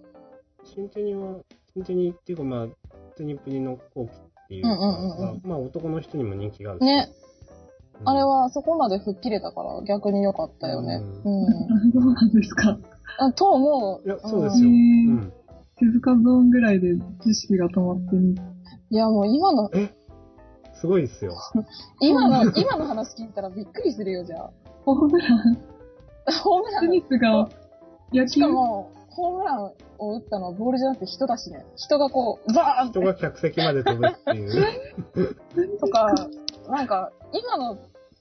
[0.63, 1.39] 新テニは、
[1.73, 2.67] 新テニっていうかまあ、
[3.15, 4.11] テニプリの後期
[4.49, 7.29] っていうか、うんうんうんうんまあ男の人にも人気があるしね、うん
[8.05, 11.01] あれはそこまで吹っ切れたから逆に良かったよね。
[11.25, 11.91] ううん。
[11.91, 12.79] どうなんですか
[13.17, 14.07] あと思う。
[14.07, 14.69] いや、そうですよ。
[14.69, 15.33] ううんん。
[15.75, 18.35] 手塚ゾーンぐらいで知識が止まってる。
[18.89, 19.69] いやもう今の、
[20.75, 21.35] すごいですよ。
[21.99, 24.51] 今の、今の話聞いたらびっくりするよ、じゃあ。
[24.85, 25.57] ホームラン、
[26.41, 27.49] ホームランスミスが
[28.13, 29.63] 野球しかも、ホームラン
[29.97, 31.65] を打ったのはボールじゃなくて人だしね。
[31.75, 35.77] 人がこう、バーンって人が客席まで飛ぶっていう。
[35.79, 36.13] とか、
[36.69, 37.77] なんか、今の、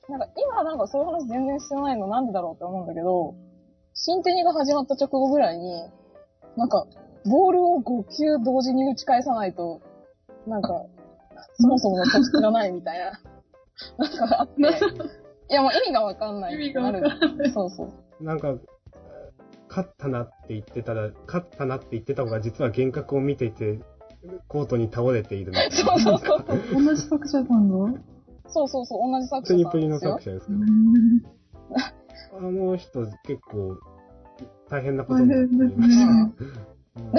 [0.09, 3.35] なんか今なんかそういう話全然してないのなんでだろうって思うんだけど、
[3.95, 5.83] 新テニが始まった直後ぐらいに、
[6.57, 6.87] なんか、
[7.27, 9.83] ボールを5球同時に打ち返さないと、
[10.47, 10.87] なんか、
[11.61, 13.21] そもそもの素質がないみたいな、
[13.99, 14.63] なんかあって、
[15.51, 16.55] いやもう意味がわかんない。
[16.55, 17.03] 意味がわかん
[17.39, 17.51] ない。
[17.51, 18.25] そうそう。
[18.25, 18.55] なんか、
[19.69, 23.81] 勝ったなって言ってたら、勝ったなって言ってた方が実は幻覚を見ていて、
[24.49, 25.77] コートに倒れているみたいな。
[25.77, 26.85] そうそうそう。
[26.85, 28.01] 同じ作者さんが
[28.49, 30.41] そうそうそう、同じ作プニプニの者さんですよ作。
[30.41, 30.59] 者ですけど。
[30.59, 31.39] うん
[32.39, 33.79] あの人結構
[34.71, 35.89] 大変なこと大になって変ですいま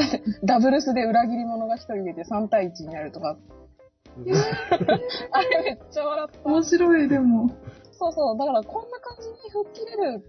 [0.02, 0.18] した。
[0.18, 0.24] ね。
[0.44, 3.38] ダブルスで裏切り者が一人出て3対1になるとか。
[4.18, 6.50] う んあれめっちゃ笑った。
[6.50, 7.50] 面白い、でも。
[7.92, 8.38] そうそう。
[8.38, 10.24] だからこんな感じに吹っ切れる、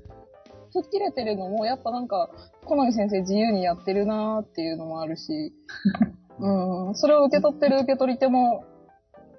[0.73, 2.31] 吹っ切れてるのも、やっぱなんか、
[2.65, 5.53] 好み先生自由にやってるなーっていうのもあるし、
[6.39, 6.95] うん。
[6.95, 8.65] それを受け取ってる受け取り手も、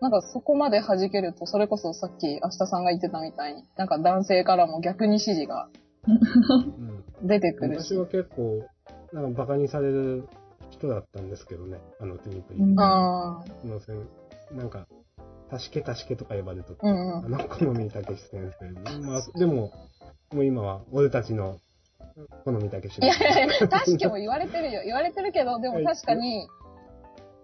[0.02, 5.70] なんかそこまで弾けると、それこそさっき明日さんが言ってたみたいに、なんか男性からも逆に指示が
[6.08, 7.28] うん。
[7.28, 7.82] 出てくる。
[7.82, 7.94] し。
[7.94, 8.66] 私は結構、
[9.14, 10.28] なんかバカにされる
[10.72, 12.80] 人だったんですけどね、あのテニプリうん。
[12.80, 14.08] ああ、のせん。
[14.52, 14.88] なんか、
[15.52, 19.00] たしけたしけとか呼ばれるとき、うんうんあの、好みたけし先生。
[19.02, 19.74] まあ、でも、
[20.32, 21.60] もう今は、俺たちの
[22.46, 24.82] 好みたけしいやいやいや、確かも言われてるよ。
[24.86, 26.48] 言われてるけど、でも確かに、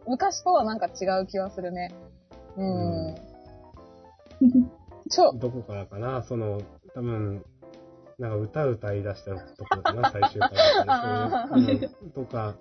[0.08, 1.94] 昔とはなんか違う気はするね。
[2.56, 3.16] うん。
[5.10, 6.62] ちょ、どこからかな、その、
[6.96, 7.44] 多分、
[8.18, 10.52] なんか歌歌い出したところかな、最終回
[10.88, 12.56] あそういううんとか、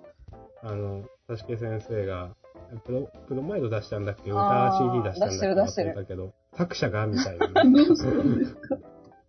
[0.61, 2.35] あの、たしけ先生が、
[2.85, 4.31] プロ、プロマイド出したんだっけ？
[4.31, 5.37] 歌 CD 出したんだっけ？
[5.37, 7.07] 出してる出してる忘れたけど、作者が？
[7.07, 7.47] みたいな。
[7.63, 8.59] どうしたんですか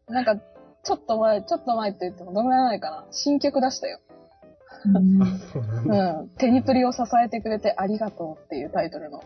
[0.09, 3.05] なんか、ちょっと前、ちょっと前って言ってもどのぐらい前かな？
[3.11, 4.01] 新曲出したよ。
[4.87, 6.21] うんあ、そうなんだ。
[6.21, 6.29] うん。
[6.39, 9.21] テニプリを支えてくれてありがとうっていうタイトルの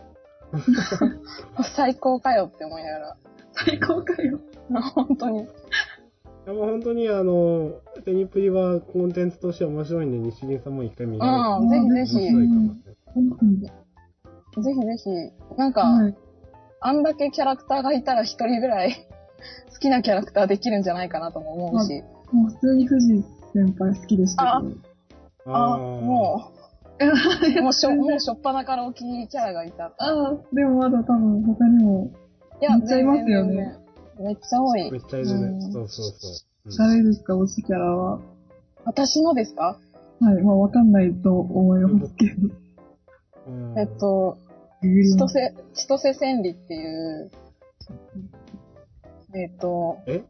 [1.75, 3.17] 最高かよって思いながら。
[3.53, 4.41] 最高かよ。
[4.95, 5.43] 本当に。
[5.43, 5.47] い
[6.47, 7.71] やもう本当にあの、
[8.05, 12.81] テニプリはコンテンツとして面白いんで、西銀さんも一回見らうん、ぜひぜひ、ぜ面白いかもね。
[13.07, 13.82] 本当
[14.61, 14.75] に。
[14.75, 15.57] ひぜひ。
[15.57, 16.15] なんか、はい。
[16.81, 18.93] あんだけキャラクターがいたら一人ぐらい
[19.73, 22.03] 好きなキャラクターできるんじゃないかなとも思うし。
[22.33, 23.23] もう普通に藤
[23.53, 24.75] 先輩好きでしたけ
[25.49, 25.55] ど。
[25.55, 26.51] あ、ーも
[26.99, 27.03] う、
[27.63, 29.87] もうしょ、もうしょっぱなからお気に入りキャラがいた。
[29.87, 32.11] ああ、でもまだ多分他にも
[32.61, 33.77] いや、めっちゃいますよね
[34.21, 34.99] めっちゃ多いめ。
[34.99, 35.47] っちゃいるね。
[35.49, 36.31] うんそうそうそう。
[36.67, 38.21] うん誰ですか、推しキャラは？
[38.85, 39.77] 私のですか？
[40.21, 40.43] はい。
[40.43, 42.55] まあわかんないと思いますけど。
[43.47, 44.39] うんえっと、
[44.83, 45.17] 千。
[45.19, 47.31] 歳、千歳千里っていう、
[49.35, 50.23] えっと、え？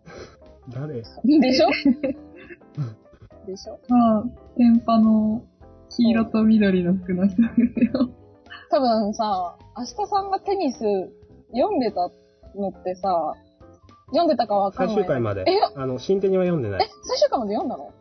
[0.69, 0.95] 誰？
[0.95, 1.69] でしょ？
[3.47, 3.79] でしょ？
[3.89, 4.25] まあ、
[4.57, 5.43] 天パの
[5.91, 8.11] 黄色と緑の服の人ですよ。
[8.71, 10.79] 多分さ、明日さんがテニス
[11.53, 12.11] 読んでた
[12.55, 13.35] のってさ、
[14.07, 15.05] 読んでたかわかん最ない。
[15.05, 15.61] 終回までえ、。
[15.77, 16.85] あの、新手には読んでなえ？
[16.85, 17.93] い。、最終回まで読んだの？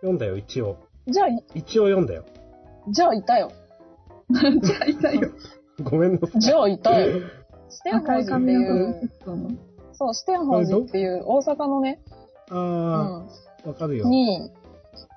[0.00, 0.76] 読んだよ、一応。
[1.06, 2.24] じゃあ、い一応読んだよ。
[2.90, 3.50] じゃあいたよ。
[4.30, 5.30] じゃあいたよ。
[5.82, 6.40] ごめんなさい。
[6.40, 7.20] じゃあいたよ。
[7.68, 9.10] 四天王寺っていう。
[9.92, 12.00] そう、四天王寺っていう大阪のね、
[12.50, 12.58] あう
[13.66, 14.10] あ、わかるよん、。
[14.10, 14.50] に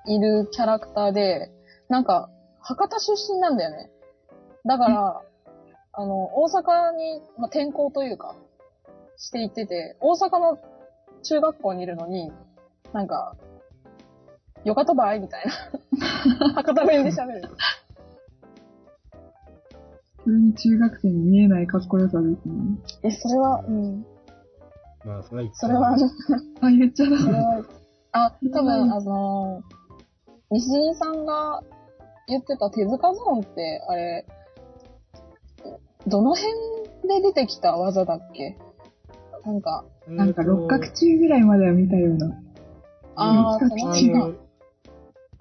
[0.06, 1.50] いるキャラクターで、
[1.88, 2.30] なんか、
[2.60, 3.90] 博多出身なんだよね。
[4.64, 5.22] だから、
[5.92, 8.36] あの、大阪に、まあ、転校というか、
[9.16, 10.58] して行ってて、大阪の
[11.22, 12.32] 中学校にいるのに、
[12.92, 13.36] なんか、
[14.64, 16.52] よかとばいみたいな。
[16.54, 17.42] 博多弁で喋る。
[20.28, 22.54] 普通に中学生に見えないかっこよさですね。
[23.02, 24.04] え、それは、うん。
[25.06, 25.96] まあ、それはそれは、
[26.60, 27.64] あ、言っちゃダメ。
[28.12, 29.62] あ、多分、あの、
[30.50, 31.62] 西陣さんが
[32.26, 34.26] 言ってた手塚ゾーンって、あれ、
[36.06, 36.52] どの辺
[37.08, 38.58] で出てきた技だっけ？
[39.46, 42.38] なんか、なんか六角中ぐらいまでは見たような。
[43.14, 44.34] ああ辺かの。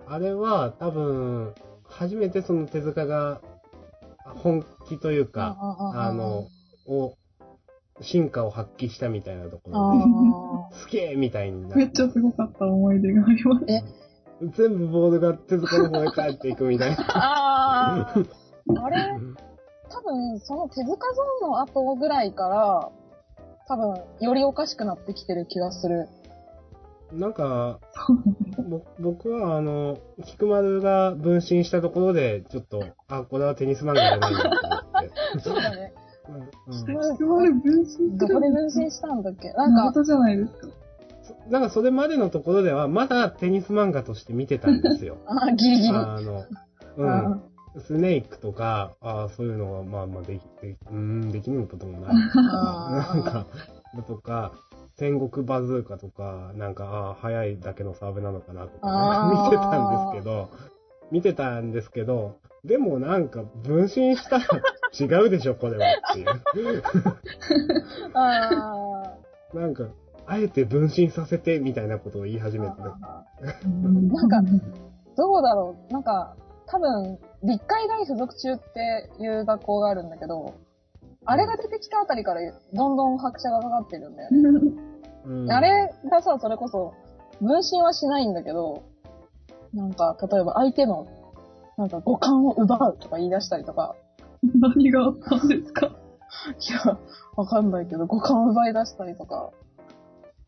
[0.07, 3.41] あれは多分、初めてその手塚が
[4.43, 5.57] 本気というか、
[5.93, 6.47] あの、
[6.87, 7.15] を、
[8.01, 13.65] 進化を発揮したみたいなとこあろーで、すげえみたいになめっちゃすごかった思い出があります。
[13.67, 13.83] え
[14.55, 16.97] 全部ボールが手塚の方へ帰っていくみたいな。
[17.09, 18.27] あー、
[18.83, 18.97] あれ、
[19.89, 22.91] 多分、その手塚ゾーンの後ぐらいから、
[23.67, 26.07] 多分、よりおかしくなってきてる気がする。
[27.13, 27.79] なんか、
[28.99, 34.81] 僕はあの、菊丸が分身したところで、ちょっと、あ、これはテニス漫画じゃないんだと思っ
[35.35, 35.39] て。
[35.39, 35.93] そうだね。
[36.29, 36.47] うんうん
[37.15, 39.53] 人まで分身どこで分身したんだっけ？
[39.53, 40.67] なんか、じゃないですか。
[41.45, 45.17] そなんかそれまでのところでは、まだテニス漫画として見てたんですよ。
[45.27, 45.95] あーギリギリ。
[45.95, 46.43] あの、
[46.97, 47.41] うん。
[47.79, 52.15] スネークとか、ああ、そういうのは、まあまあでき、できうーん、できることもない。
[52.35, 53.45] なんか、
[53.95, 54.51] だとか、
[54.99, 60.49] 戦国バズーカとか、なんか、ああ、速いだけのサーブなのかなとか、見てたんですけど、
[61.11, 64.45] 見てたんですけど、でもなんか、分身したら
[64.99, 66.83] 違うでしょ、これはっていう。
[68.13, 69.13] あ
[69.53, 69.85] なんか、
[70.25, 73.23] あえて分身させて、みたいなことを言い始めて、なんか
[75.15, 75.93] どうだろう。
[75.93, 76.35] なんか、
[76.65, 80.55] 多分、立海大附属中っていう学校があるんだけど、
[81.27, 82.41] あれが出てきたあたりから
[82.73, 84.71] どんどん拍車がかかってるんだよね。
[85.25, 86.93] うんあれがさ、それこそ、
[87.41, 88.83] 分身はしないんだけど、
[89.73, 91.05] なんか、例えば相手の、
[91.77, 93.95] なんか五感を奪うとか言い出したりとか、
[94.59, 95.87] 何があったんですか？
[95.87, 96.97] いや、
[97.35, 99.51] わかんないけど、五感を奪い出したりとか、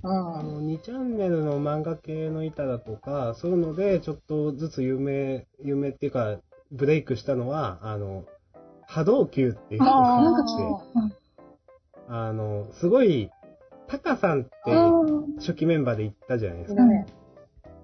[0.01, 0.35] うん。
[0.37, 6.37] あの、2チャンネルの漫画系の板だとか、そういうので、ちょっとずつ有名、有名っていうか、
[6.71, 8.23] ブレイクしたのは、あの、
[8.89, 10.49] 波動球っていうのがて、
[12.07, 13.29] あの、すごい、
[13.87, 14.91] タカさんってあ
[15.37, 16.81] 初期メンバーで言ったじゃないですか。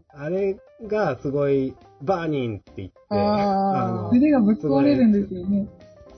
[0.10, 5.68] あれがすごい、バーニンって言って、あ腕がぶっ壊れるんですよね。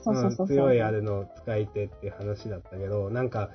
[0.02, 3.50] そうそうそう強いあれの使い手っていう話だったけど、なんか、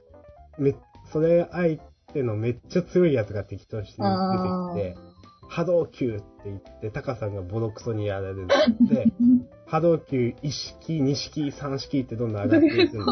[0.59, 0.75] め、
[1.11, 1.79] それ相
[2.13, 4.97] 手のめっちゃ強いやつが敵として出てきて、
[5.49, 9.11] 波動球って言って、タカさんがボロクソにやられるって、
[9.73, 13.05] 波動球1式、2式、3式ってどんどん上がっていくんですけど、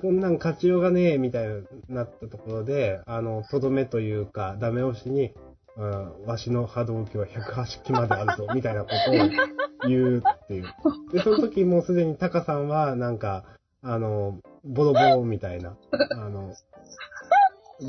[0.00, 5.34] こんなん勝ちようがねえみたいになったところで、あの、とどめというか、ダメ押しに、
[5.76, 10.64] うん、わしの波動球は108式まであるぞ、みたいなことを言うっていう。
[11.12, 13.44] で、その時もうすでにタカさんは、なんか、
[13.82, 15.76] あの、ボロボロみたいな、
[16.10, 16.54] あの、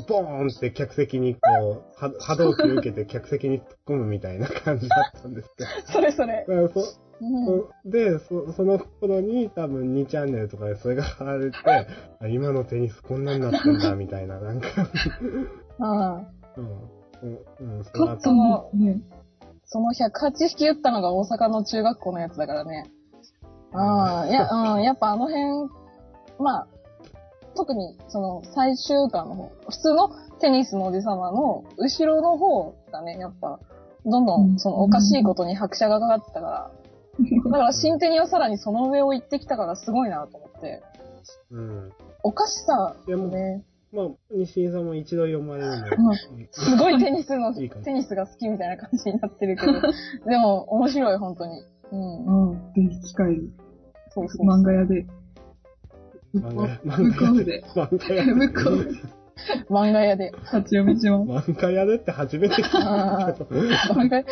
[0.08, 5.70] ボーンって客席にこう、は波動球受けて客席に突っ込むみたいな感じだったんですけど。
[5.90, 6.44] それそれ。
[7.20, 11.56] うんで、そその頃に多分2チャンネルとかでそれが貼られて、
[12.20, 14.68] あ今のテニスこんなになってんだ、みたいな、なんか、
[15.78, 16.14] うん。
[16.16, 16.26] うん、
[17.22, 18.70] うん、うん、その。
[19.72, 22.90] その108匹打ったのが大阪の中学校のやつだからね。
[23.72, 24.28] うん。
[24.28, 24.82] いや、うん。
[24.82, 25.70] やっぱあの辺、
[26.40, 26.66] まあ、
[27.54, 30.10] 特にその最終巻の方、普通の
[30.40, 33.60] テニスのおじさまの後ろの方がね、やっぱ、
[34.04, 36.70] どんどんそのおかしいことに拍車がかかってたから、
[37.44, 40.82] だから新テニはさらにその上を行ってきたからすごいなと思って、
[41.50, 41.92] うん。
[42.22, 43.62] おかしさ、いやもう、ね、
[43.92, 49.72] まあ、西井さんも一度読まれるので、うんすごいテニスの、いいテニスが好きみたいな感じになってるけど、
[50.30, 51.64] でも面白い、本当に。
[51.92, 52.50] うん。
[52.50, 52.72] うん。
[52.74, 53.50] ぜひ機会に。
[54.10, 54.46] そうそう。
[54.46, 55.06] 漫画屋で。
[56.34, 57.64] 漫画屋、ブッ漫画屋クオフで。
[57.74, 58.90] 漫画屋向こうで
[59.70, 60.30] 漫画屋で。
[60.30, 61.50] 立ち読みします。
[61.50, 63.50] 漫画屋でって初めて聞いたけど。
[63.94, 64.24] 漫画屋、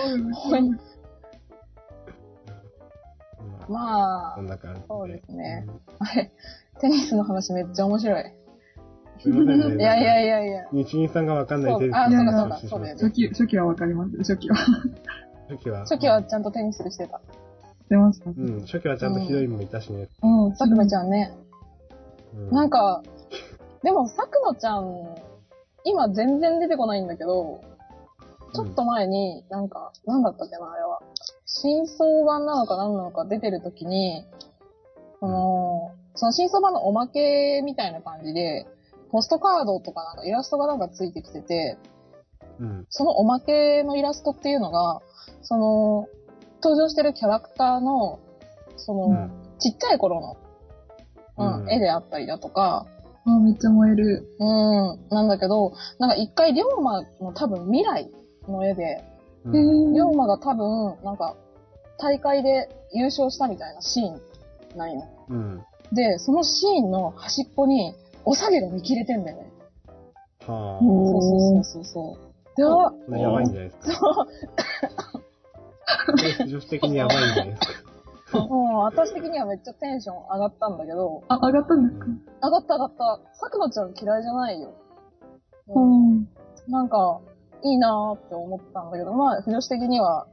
[3.69, 4.87] ままああこん、な感じで。
[4.89, 6.31] そうですねうんあれ、
[6.81, 8.25] テニスの話めっちゃ面白い。
[9.21, 9.77] すいませんね。
[9.83, 10.69] いやいやいやいや。
[10.73, 14.17] 日銀さんがわかんないテニスそうあのそうかそうかそうだよね初期、初期はわかります。
[14.19, 14.57] 初期は。
[15.49, 15.81] 初期は。
[15.81, 17.21] 初期はちゃんとテニスしてた。
[17.89, 18.31] 出ました。
[18.31, 20.09] うん、初期はちゃんとヒロインもいたしね。
[20.23, 20.57] うん。
[20.57, 21.33] さくのちゃゃんね。
[21.33, 21.49] うん
[22.51, 23.03] なんか、
[23.83, 25.17] でもさくのちゃん、
[25.85, 27.61] 今全然出てこないんだけど、
[28.53, 31.01] ちょっと前に、なんか、なんだったっけな、あれは。
[31.61, 34.25] 真相版なのか何なのか出てる時に、
[35.21, 38.67] その、その真相版のおまけみたいな感じで、
[39.11, 41.79] ポストカードとかなんかイラストがなんかついてきてて、
[42.61, 42.87] うん。
[42.91, 45.01] そのおまけのイラストっていうのが、
[45.43, 46.09] その、
[46.63, 48.21] 登場してるキャラクターの、
[48.77, 49.31] その、うん
[49.61, 50.37] ちっちゃい頃の、
[51.37, 52.87] うん、うん絵であったりだとか、
[53.25, 54.37] あ、めっちゃ燃える。
[54.39, 58.09] うん、なんだけど、なんか一回、龍馬の多分未来
[58.47, 59.03] の絵で、
[59.47, 61.35] 龍馬が多分、なんか、
[61.99, 64.21] 大会で優勝したみたいなシーン
[64.77, 65.07] ないの。
[65.29, 65.65] うん。
[65.93, 67.95] で、そのシーンの端っこに、
[68.25, 69.51] お下げが見切れてんだよね。
[70.47, 71.65] はそうそう。
[71.65, 72.17] そうそ
[73.09, 73.11] う。
[73.11, 73.97] で、やばいんじゃないですか。
[76.37, 77.61] そう、 女子的にやばいんじゃないです
[78.33, 78.39] か。
[78.39, 82.07] うん、私的にはめっちゃテンション上がったんだけど、あ、上がったんですか？
[82.43, 83.21] 上がった上がった。
[83.35, 84.69] さくのちゃん嫌いじゃないよ。
[85.69, 86.29] ううんん。
[86.69, 87.21] なんか、
[87.63, 90.27] いいなーって思ったんだけど、まあ、不女子的には、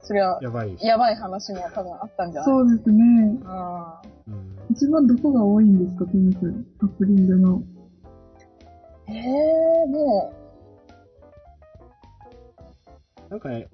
[0.00, 0.76] そりゃ、やばい。
[0.80, 2.50] やばい話も多分あったんじゃない？
[2.50, 3.02] そうですね。
[3.04, 4.34] うん。
[4.34, 4.58] うん。
[4.70, 6.38] 一番どこが多いんですか、テニス。
[6.78, 7.62] カップリングの。
[9.08, 10.32] ええー、も
[13.30, 13.68] なんかね、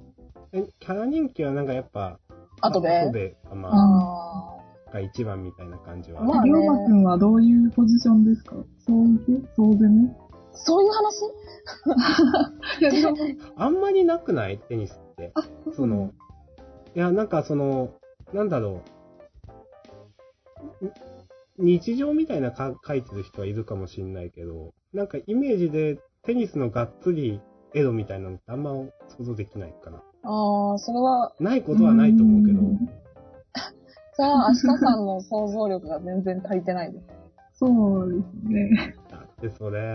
[0.52, 3.00] えキャラ人気はなんかやっぱ、う、後で？
[3.06, 4.56] 後で、まあ
[4.90, 6.22] あ、が一番みたいな感じは。
[6.22, 8.54] まあねりょうまくんはどういうポジションですか？
[8.86, 10.12] 総受け総攻めー
[10.56, 11.24] そういう話？
[12.80, 13.16] いや、でも、
[13.56, 14.58] あんまりなくない？
[14.58, 15.32] テニスって。
[15.34, 15.42] あ、
[15.74, 16.12] その、
[16.94, 17.94] いや、なんかその、
[18.32, 18.82] なんだろ
[20.80, 20.84] う。
[21.62, 27.40] に日常みたいなか書いてる人はいるかもしれないけど、なんかイメージでテニスのがっつり
[27.74, 28.72] エドみたいなのってあんま
[29.08, 29.98] 想像できないかな。
[30.24, 32.60] ああ、それは、ないことはないと思うけど、
[34.14, 37.06] それは、アシカさんの想像力が全然足りてないです。
[37.56, 38.96] そうですね。
[39.10, 39.94] だってそれ、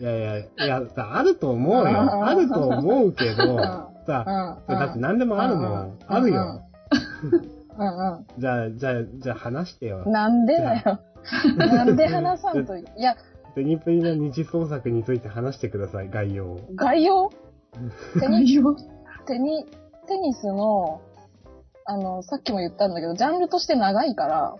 [0.00, 1.86] いやいや、いや、さ、あると思うよ。
[1.86, 4.24] ああると思うけど、う んさ、
[4.66, 4.78] うん。
[4.78, 5.98] だって何でもあるもん。
[6.06, 6.42] あるよ。
[6.42, 6.74] うん
[8.38, 10.12] じゃあ、じゃあ、じゃあ話してようん。。
[10.12, 11.00] なんでだよ。
[11.56, 12.76] なんで話さんと。
[12.76, 13.16] いや、
[13.56, 16.60] デニプリの二次創作について話してください、概要を。
[16.74, 17.30] 概要？
[18.20, 18.74] テニ概要。
[19.26, 19.64] テニ、
[20.06, 21.00] テニスの、
[21.86, 24.56] あの、さっきも言ったんだけど、ジャンルとして長いから、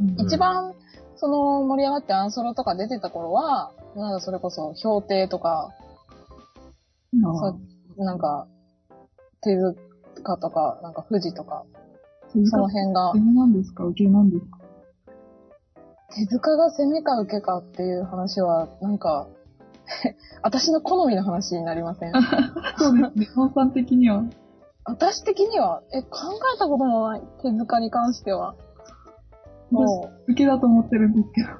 [0.00, 0.74] ん一番、
[1.16, 5.70] その、盛り上がってアンソロとか出てた頃は、なんかそれこそ、氷定とか、
[7.24, 7.54] あ
[8.04, 8.46] なんか、
[9.42, 9.56] 手
[10.16, 11.64] 塚とか、なんか富士とか、
[12.32, 13.84] 手その塚辺が攻、めなんですか？
[13.84, 14.58] 受けなんですか？
[16.14, 19.28] 手塚が攻めか受けかっていう話は、なんか、
[20.42, 22.12] 私の好みの話になりません？
[22.78, 23.26] そうですね。
[23.34, 24.24] 本さん的には。
[24.84, 26.08] 私的には、え、考
[26.54, 27.22] えたこともない。
[27.42, 28.54] 手塚に関しては。
[29.70, 31.48] も受けだと思ってるんですけど。
[31.48, 31.52] う、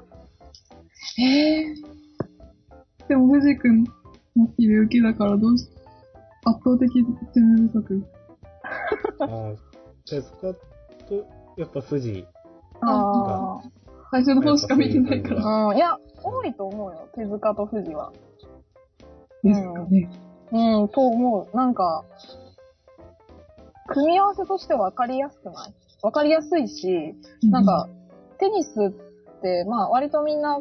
[1.23, 3.85] えー、でも、藤君
[4.37, 5.69] の日で受けだからどうし、
[6.45, 8.05] 圧倒的攻め不足。
[9.21, 9.53] ああ、
[10.07, 10.55] 手塚
[11.09, 11.15] と、
[11.57, 12.27] やっぱ富士。
[12.81, 13.63] ああ。
[14.11, 15.45] 最初の方しか見てないから。
[15.45, 17.09] うん、いや、多いと思うよ。
[17.15, 18.13] 手塚と富士は。
[19.45, 20.11] ですかね。
[20.53, 21.57] うん、と思う。
[21.57, 22.05] なんか、
[23.87, 25.75] 組み合わせとして分かりやすくない？
[26.03, 27.15] 分かりやすいし、
[27.51, 27.89] なんか、
[28.39, 30.61] テニスって、まあ、割とみんな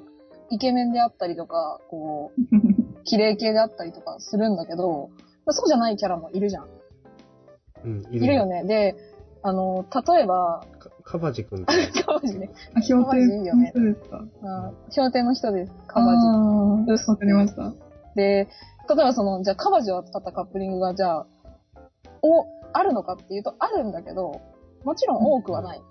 [0.49, 2.41] イケメンであったりとか、こう、
[3.05, 6.68] 綺麗系であったりとかするんだけど、まあそうじゃないキャラもいるじゃん。
[7.86, 8.45] うん、いるよ。
[8.45, 8.64] ね。
[8.64, 8.95] で、
[9.41, 12.02] あの、例えば、かかばじくんって。
[12.04, 12.52] カバジね。
[12.76, 14.26] あ、評定の人ですか？
[14.43, 15.74] あ氷点の人です。
[15.88, 16.18] カバジ。
[16.18, 17.74] あー嘘わかりました。
[18.16, 18.47] で、例え
[18.95, 21.28] ばその、じゃあカバジを扱ったカップリングが、じゃあ、
[22.22, 24.41] お、あるのかっていうと、あるんだけど、
[24.84, 25.82] もちろん多くはない。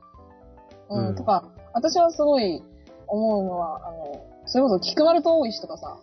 [0.91, 2.63] うん、うんとか、私はすごい
[3.07, 5.97] 思うのは、あの、それこそ、菊丸と大石とかさ、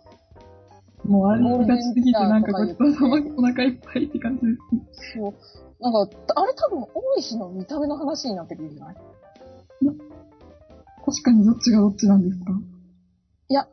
[1.06, 4.52] もうあれゴールデンがちすぎてなんかごちそうさまお腹いっぱいって感じで
[4.92, 5.12] す。
[5.14, 5.34] そう、
[5.80, 8.96] なんか、あれ多分、大石の見た目の話になってくるんじゃない？
[11.04, 12.52] 確かにどっちがどっちなんですか？
[13.48, 13.68] いや、っ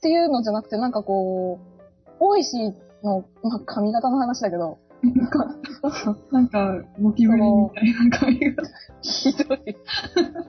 [0.00, 2.56] ていうのじゃなくて、なんかこう、大石
[3.02, 5.46] の、まあ、髪型の話だけど、なんか、
[6.32, 8.62] なんか、ゴキブリみたいな髪が。
[9.02, 9.76] ひどい。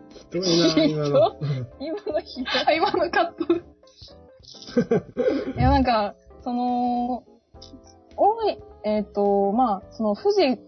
[0.09, 0.43] ひどい
[0.75, 1.35] な、今の。
[1.81, 2.47] 今のひどい。
[2.65, 3.74] あ、今のカット。
[5.57, 7.23] いや、なんか、その、
[8.17, 10.59] 多い、えっ、と、まあ、その、富士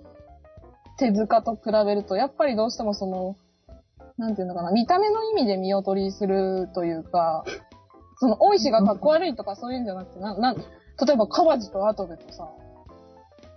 [0.97, 3.36] 手塚と比べると、やっぱりどうしてもその、
[4.18, 7.43] なんていうのかな、見た目の意味で見劣りするというか、
[8.20, 10.64] その、大石がかっこ悪いとかそういうんじゃなくて、な、なん、例
[11.14, 12.49] えば、川地と跡部とさ、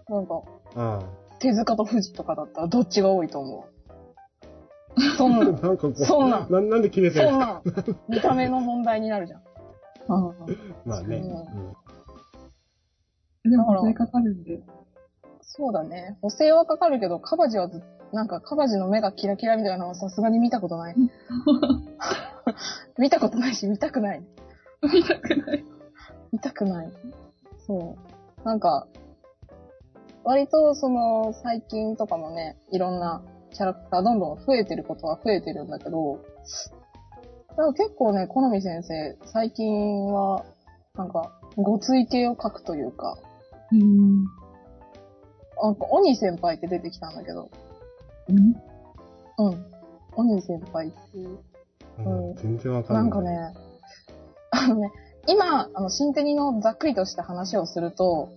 [0.09, 0.43] なんか、
[0.77, 1.01] あ
[1.39, 3.65] 手塚と富士とかだったらどっちが多いと思
[4.97, 5.01] う？
[5.17, 5.39] そんあ。
[5.39, 7.63] な、なんかこう、そんなんななんで決めてるそんなん、
[8.09, 9.43] 見た目の問題になるじゃん。
[10.15, 10.35] あ
[10.85, 11.17] まあね。
[11.17, 11.77] うんうん
[13.43, 14.61] でも、補正かかるんで。
[15.41, 16.19] そうだね。
[16.21, 17.83] 補正はかかるけど、カバジはず、
[18.13, 20.97] なんかカバジの目がキラキラみたいなのはさすがに見たことない。
[22.99, 24.23] 見たことないし、見たくない。
[24.83, 25.65] 見たくない。
[26.33, 26.93] 見たくない。
[27.67, 28.45] そう。
[28.45, 28.87] なんか、
[30.23, 36.19] 割とその、最近とかもね、いろんなキャラクターどんどん増えてることは増えてるんだけど、
[37.51, 40.45] だから結構ね、好み先生、最近は、
[40.97, 43.19] なんか、ごつい系を描くというか、
[43.73, 44.25] うん。
[45.63, 47.51] なんか、鬼先輩って出てきたんだけど、
[48.29, 48.57] うん？
[49.39, 49.67] うん。
[50.17, 51.39] 鬼先輩っていう。
[51.99, 53.01] うん全然わかんな。
[53.03, 53.53] ないんかね、
[54.51, 54.91] あのね、
[55.27, 58.31] 今、あの、新テニのざっくりとした話をすると、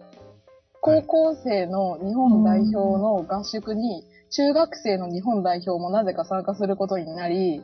[0.82, 7.64] 高校生の日本代表の合宿に、中学生の日本代表もなぜか参加することになり、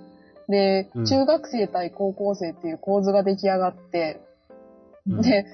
[0.49, 4.19] でうん、中学生対高校生っていう構図が出来上がって、
[5.07, 5.45] うんで、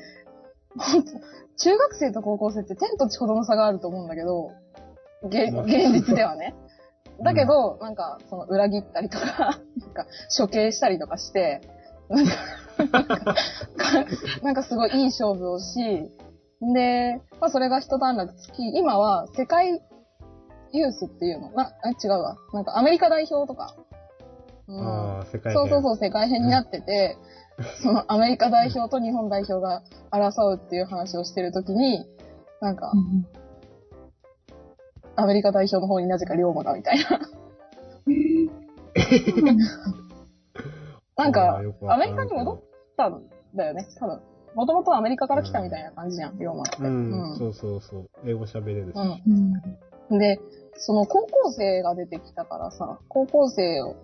[0.77, 1.11] ほんと
[1.57, 4.51] 中学生と高校生って天と地ほどの差があると思うんだけど、
[5.29, 6.55] げまあ現実ではね。
[7.23, 10.05] だけど、なんか、その裏切ったりとか、 なんか、
[10.37, 11.61] 処刑したりとかして、
[12.09, 12.33] なんか、
[12.77, 13.35] なんか
[14.43, 16.11] なんかすごいいい勝負をし、
[16.73, 19.81] で、まあそれが一段落つき、今は世界
[20.73, 22.35] ユースっていうの、な、あ違うわ。
[22.53, 23.75] なんかアメリカ代表とか、
[24.67, 27.17] うんああ、世界そうそうそう、世界編になってて、
[27.81, 32.05] そのアメリカ代表と日本代表が争うっていう話をしてるときに、
[32.61, 33.25] なんかう、ん
[35.17, 37.09] アメリカ代表の方になぜか龍馬がみたいな。
[41.15, 42.59] なんあか アメリカに戻っ
[42.97, 44.21] たんだよね、多分。
[44.55, 46.77] もともとアメリカから来たみたいな感じじゃん、龍馬って。
[46.81, 48.09] うん、そうそうそう。
[48.25, 48.95] 英語喋れるし。
[48.95, 49.61] うん
[50.09, 50.19] うん。
[50.19, 50.39] で、
[50.75, 53.95] その高校生が出てきたからさ、高校生を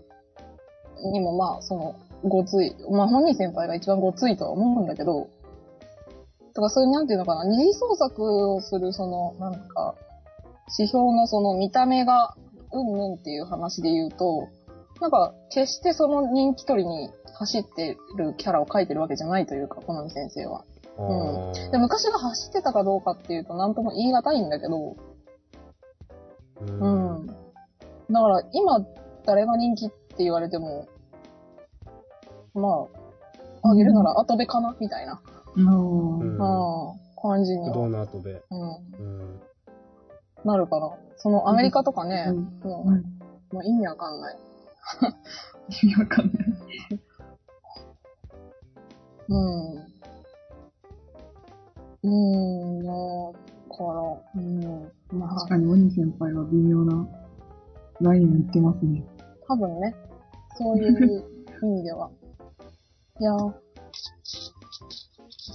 [1.12, 5.28] にもまあ、その、ごつい、まあ本人先輩が一番ごついとは思うんだけど、
[6.54, 9.96] とかそういう、なんていうのかな、二次創作をする、その、なんか、
[10.78, 12.36] 指標のその見た目が、
[12.74, 14.48] うんぬんっていう話で言うと、
[15.02, 20.64] なんか、決してその人気取りに走ってるキャラを描いてるわけじゃないというか、好み先生は。
[20.98, 24.96] あーで、昔が走ってたかどうかっていうと、なんとも言い難いんだけど、う。
[26.66, 27.28] うんん。
[27.28, 27.34] だ
[28.22, 28.86] から、今、
[29.26, 29.90] 誰が人気っ
[30.22, 30.88] て言われても、
[32.54, 32.88] ま
[33.64, 35.20] あ、あげるなら後部かなみたいな、
[35.56, 38.44] うんうんうん、感じに不動は、の後で。
[38.52, 39.42] うん、うん。
[40.46, 40.92] なるかな。
[41.18, 43.02] そのアメリカとかね、うんもう、はい。
[43.54, 44.38] もう意味わかんない。
[45.84, 46.36] 意味わかんない。
[49.30, 49.92] うん。
[52.04, 54.02] うん、だから、
[54.36, 57.08] うん、まあ確、かに鬼先輩は微妙な
[58.02, 59.04] ラインを言ってますね。
[59.48, 59.96] 多分ね、
[60.58, 61.24] そういう
[61.62, 62.10] 意味では。
[63.20, 63.54] いやー、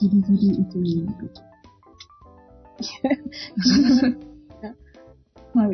[0.00, 1.06] ギリギリ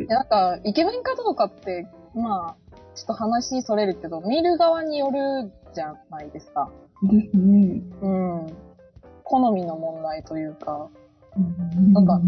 [0.07, 6.71] なんか、イケメンかどうかって、まあ、ちょっと話それるけど、見る側によるじゃないですか。
[7.03, 7.81] ですね。
[8.01, 8.47] うん。
[9.23, 10.89] 好みの問題というか、
[11.35, 12.21] うんなんか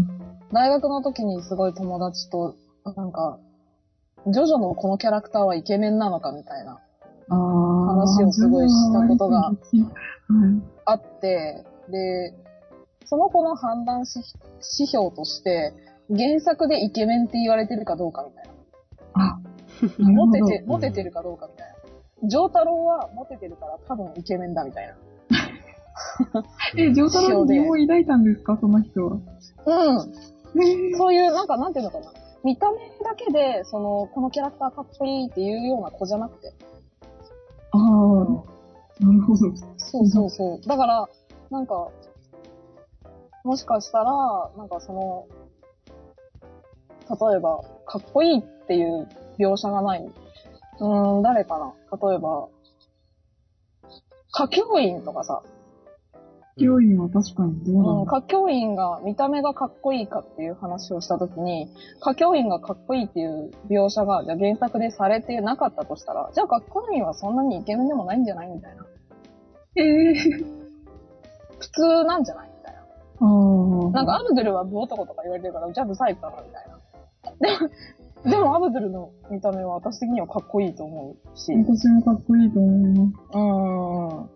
[0.52, 2.56] 大学の時にすごい友達と、
[2.96, 3.38] なんか、
[4.26, 6.80] ジョジョのこのキャラクターはイケメンなのかみたいな、
[7.28, 9.56] 話をすごいしたことがはい。
[10.84, 12.34] あって、で、
[13.04, 14.26] その子の判断指
[14.78, 15.72] 指標として、
[16.08, 18.44] 原作でイケメンって言われてるかどうかみたい
[19.14, 19.40] な。
[20.04, 20.26] なるほど。
[20.26, 21.68] モテて、モテてるかどうかみたい
[22.22, 22.28] な。
[22.28, 24.94] ジョータロウはモテてるから多分イケメンだみたいな。
[26.76, 28.56] え、ジョータロウに疑問抱いたんですか？
[28.60, 29.12] その人は。
[29.14, 29.20] うん。
[29.20, 32.06] えーそういう、なんか、なんていうのかな。
[32.42, 36.54] 見た目だけで、その、このキャラクターかっこいいっていうような子じゃなくて。
[37.76, 39.54] ああ、なるほど。
[39.76, 40.60] そうそうそう。
[40.66, 41.06] だから、
[41.50, 41.90] なんか、
[43.44, 45.26] もしかしたら、なんかその、
[47.30, 49.06] 例えば、かっこいいっていう
[49.38, 50.00] 描写がない。
[50.00, 51.72] うーん、誰かな
[52.08, 52.48] 例えば、
[54.34, 55.42] 歌教員とかさ、
[56.58, 61.68] 教員は確かにどうなうん、の歌教員が見た目がかっこいいかっていう話をしたときに、
[62.00, 68.86] 歌教員がかっこいいっていう描写が、じゃあ原作でされてなかったとしたら、じゃあ歌教員はそんなにイケメンでもないんじゃないみたいな。
[69.76, 70.14] ええ
[71.58, 72.80] 普通なんじゃないみたいな。
[72.80, 73.90] ああ。
[73.90, 76.66] なんかアブドゥルはブ男とか言われてるから、じゃあブサイクだなみたい
[77.50, 77.68] な。
[78.24, 81.52] でも、 でもアブドゥルの見た目は私的にはかっこいいと思うし。
[81.52, 83.36] う私もかっこいいと思います。
[83.36, 84.35] ーん。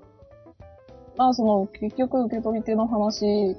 [1.21, 3.55] まあその、結局受け取り手の話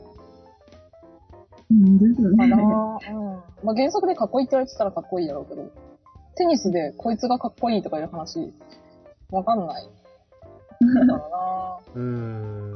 [1.70, 2.56] うんですよかな。
[2.58, 2.64] ね。
[3.12, 3.24] うん。
[3.64, 5.72] まあ原作でかっこいいって言われてたらかっこいいやろうけど、
[6.38, 8.52] テニスでこいつがかっこいいとかいう話、
[9.30, 9.84] わかんない。
[9.86, 12.74] だからな うーん。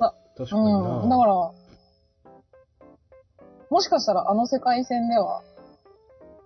[0.00, 0.78] あ確かにな。
[0.78, 1.08] うん。
[1.10, 1.52] だから、
[3.68, 5.42] もしかしたらあの世界線では、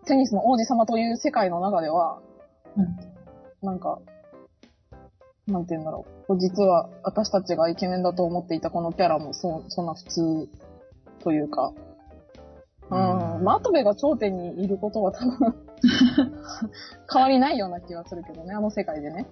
[0.06, 2.18] テニスの王子様という世界の中では、
[3.62, 4.00] なんか、
[5.46, 6.38] なんて言うんだろう。
[6.38, 10.48] 実は私たちがイケメンだと思っていたこのキャラもそそんな普通
[11.20, 11.72] というか。
[12.90, 13.36] うん。
[13.36, 15.54] うんマトベが頂点にいることは多分
[17.12, 19.26] 変わりないような気がするけどね、あの世界でね。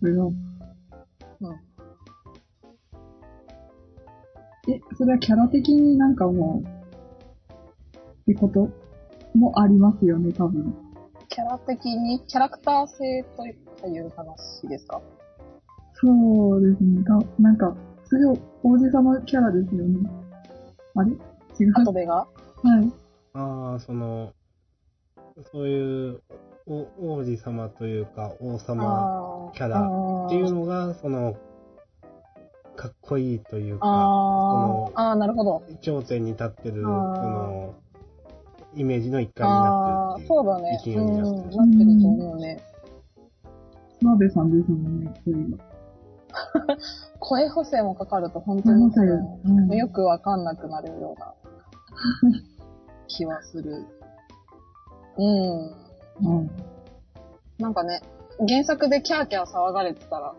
[0.00, 0.26] それは。
[0.26, 0.34] うん。
[4.70, 6.68] え、それはキャラ的になんかもう、
[8.30, 8.68] ってこと？
[9.34, 10.74] もありますよね、多分。
[11.48, 13.24] ラ的に、キャラクター性
[13.80, 15.00] という話ですか
[15.94, 17.02] そうですね。
[17.04, 17.74] たなんか、
[18.04, 20.10] それ王子様キャラですよね。
[20.94, 21.10] あれ？
[21.60, 21.72] 違う。
[21.72, 22.14] マトベが？
[22.16, 22.26] は
[22.82, 22.92] い。
[23.34, 24.32] ああ、その、
[25.52, 26.22] そういう、
[26.66, 29.80] お王子様というか、王様あキャラ
[30.26, 31.36] っていうのが、その、
[32.76, 35.62] かっこいいというか、ああー、なるほど。
[35.80, 37.74] 頂点に立ってる、その、
[38.74, 40.28] イメージの一環になってるっていう。
[40.28, 40.80] そうだね。
[40.84, 42.62] 意見になってるうん、なってると思うね。
[44.00, 45.58] 諏訪部さんですもんね、そういうの。
[47.18, 51.34] 声補正もかかると本当に、うんよくわかんなくなるような
[53.08, 53.84] 気はする。
[55.16, 56.38] うん。
[56.38, 56.50] うん。
[57.58, 58.02] なんかね、
[58.46, 60.34] 原作でキャーキャー騒がれてたら、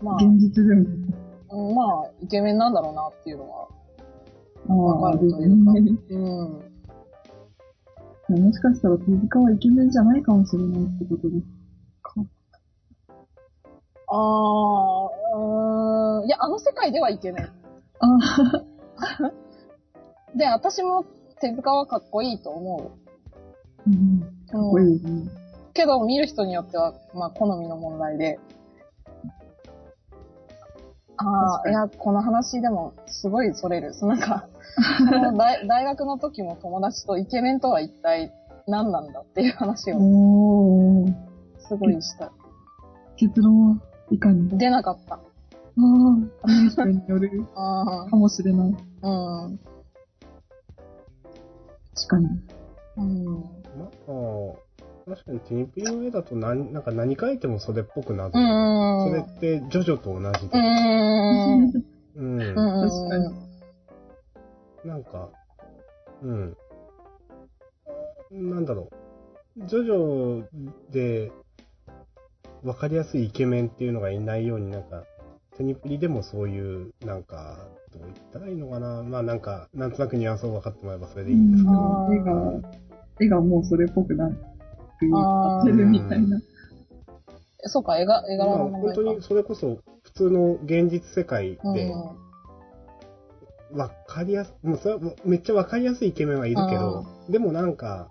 [0.00, 0.86] ま現実でも。
[1.50, 3.68] あ、うんまあ、イケメンなんだろうなっていうのは、
[4.68, 5.80] ああ、わかるというかね。
[6.10, 6.73] うん。
[8.28, 11.44] もしかしたら手塚はイケメンじゃないかもしれないってことです
[12.02, 12.14] か。
[14.08, 16.26] ああ、うーん。
[16.26, 17.44] いや、あの世界ではイケメン。
[17.44, 17.50] あ
[19.20, 19.32] あ、
[20.36, 21.04] で、私も
[21.40, 22.92] 手塚はかっこいいと思
[23.86, 24.20] うん。
[24.20, 24.50] う。
[24.50, 25.30] かっこいいですね。
[25.74, 28.38] けど、見る人によっては、まあ、好みの問題で。
[31.16, 33.94] ああ、いや、この話でも、すごいそれる。
[33.94, 34.48] そのなんか、
[35.36, 38.32] 大大学の時も友達とイケメンとは一体
[38.66, 41.14] 何なんだっていう話をおー。
[41.58, 42.32] すごいした。
[43.16, 43.76] 結論は
[44.10, 44.48] いかに。
[44.58, 45.14] 出なかった。
[45.14, 45.20] あ
[46.42, 48.76] あ、見る人による あかもしれない。
[49.02, 49.60] あ、うん。
[51.94, 52.26] 確かに。
[52.96, 53.24] うん。
[53.24, 53.40] ま
[53.84, 54.63] あ、
[55.06, 58.30] 確かにテニプリの絵だと何、なんか何描いてもそれっぽくなる。
[58.34, 59.10] うん。
[59.10, 60.58] それってジョジョと同じうで。
[60.58, 61.72] ん。
[62.16, 62.40] うん。
[62.40, 62.54] うん。
[62.54, 63.44] 確かに
[64.84, 65.30] なんか、
[66.22, 66.56] うん。
[68.30, 68.90] なんだろ
[69.58, 69.66] う。
[69.66, 70.44] ジョジョ
[70.90, 71.32] で、
[72.62, 75.04] わかりやすいイケメンっていうのがいないように、なんか、
[75.56, 79.02] テニプリでもそういう、なんか、どう言ったらいいのかな。
[79.02, 81.76] まあなんか、なんとなくニュアンスを分かってもらえばそれでいいんですけど。
[81.76, 82.52] あー絵が、
[83.20, 84.28] 絵がもうそれっぽくな
[84.96, 86.40] ってるみたいな。
[87.66, 88.78] そうか、絵が、絵まあ柄の。
[88.78, 92.24] 本当にそれこそ、普通の現実世界で、うん
[93.72, 98.08] わかりやす、もうそれはめっちゃわかりやすいイケメンはいるけど、でもなんか、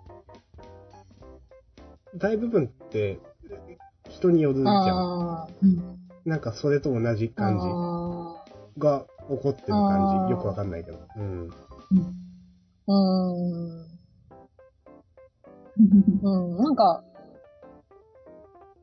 [2.16, 3.18] 大部分って
[4.10, 5.48] 人によるじゃん。
[6.24, 8.44] なんかそれと同じー感じあ
[8.78, 10.32] が起こってる感じ。
[10.32, 10.98] よくわかんないけど。
[11.16, 11.48] うん。
[11.48, 13.93] ーうん。
[16.22, 16.56] うん。
[16.56, 17.02] なんか、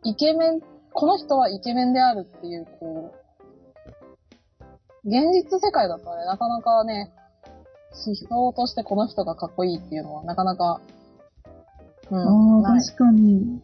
[0.04, 0.62] イケメン、
[0.94, 7.12] この人はイケメンであるっていう、こう、現実世界だとね、なかなかね、
[8.06, 10.80] 指標としてこの人がかっこいいっていうのはなかなか
[12.12, 12.64] うん。
[12.64, 13.62] ああ、ない確かに。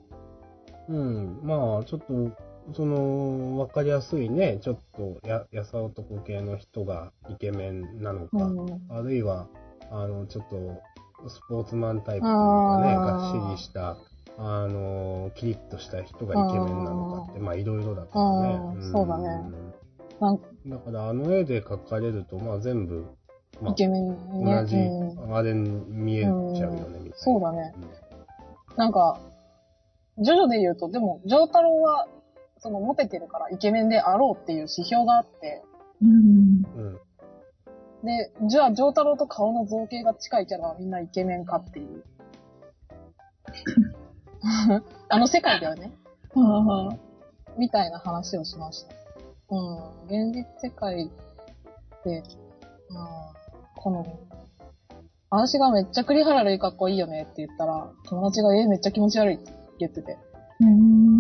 [0.90, 1.40] うん。
[1.44, 8.82] まあ、ちょっと、その、わかりやすいね、ちょっとや、やさ男系の人がイケメンなのか、うん。
[8.90, 9.48] あるいは、
[9.92, 10.82] あの、ちょっと、
[11.28, 13.98] スポーツマンタイプというかね、がっしりした、
[14.38, 18.92] あの、キリッとした人がイケメンなのかって、まあ、いろいろだからね。
[18.92, 19.74] そうだねん
[20.20, 23.08] なんだから、あの絵で描かれると、まあ、全部、
[23.62, 24.56] まあイ、ケメンね。
[24.62, 27.16] 同じうん、あれに見えちゃうよね、みたいな。
[27.16, 27.74] そうだね。
[28.76, 29.20] なんか、
[30.20, 32.08] ジョジョで言うと、でも、ジョータロウは、
[32.60, 35.64] その、モテてるからイケメンであろうっていう指標があって、
[36.02, 37.00] うん。
[38.04, 42.04] で、じゃあ、ジョータロウと顔の造形が近いキャラはみんなイケメンかっていう。
[45.10, 45.92] あの世界ではね、
[47.58, 48.94] みたいな話をしました。
[49.50, 50.32] うん。
[50.32, 51.10] 現実世界
[52.04, 52.24] で、うん、
[53.76, 54.06] 好み。
[55.30, 60.18] 私がめっちゃ栗原類かっこいいよねって言ったら、友達がえー、めっちゃ気持ち悪いって言ってて。
[60.62, 61.20] うん。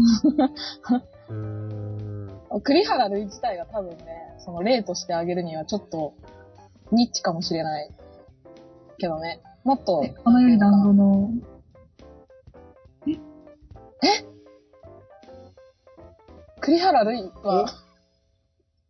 [2.64, 6.14] 栗原類自体が多分ね、その例としてあげるにはちょっと、
[6.92, 7.90] ニッチかもしれない。
[8.98, 9.42] けどね。
[9.64, 11.30] もっとえ、、花より団子の、
[16.62, 17.66] 栗原類は、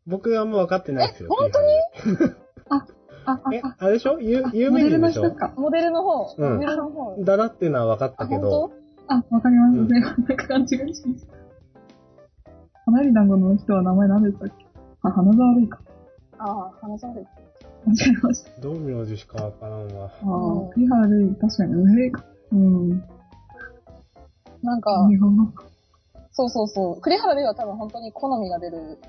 [0.07, 1.29] 僕はあんま分かってないですよ。
[1.31, 1.67] え本当に？
[2.69, 2.85] あ、
[3.25, 4.19] あ、えあ、、あれでしょ？
[4.19, 5.23] 有あ、有名人でしょ？
[5.23, 5.53] の人か。
[5.57, 7.23] モデルの方、うんモデルの方。
[7.23, 8.71] だだっていうのは分かっあ、たけ本ど
[9.07, 9.77] 当、あ、わかります。
[9.79, 11.33] うんね、なんか勘違いしました。
[12.85, 14.65] 花より団子の人は名前何でしたっけ？
[15.03, 15.79] あ、花沢類か。
[16.39, 17.27] ああ、話されて。
[17.87, 18.61] 間違えました。
[18.61, 20.09] どう名字しか分からんわ。
[20.21, 22.23] あうんあ、栗原類、確かに上か。
[22.51, 23.03] うん。
[24.61, 25.45] なんか、日本語。
[26.31, 27.01] そうそうそう。
[27.01, 28.99] 栗原類は多分本当に好みが出る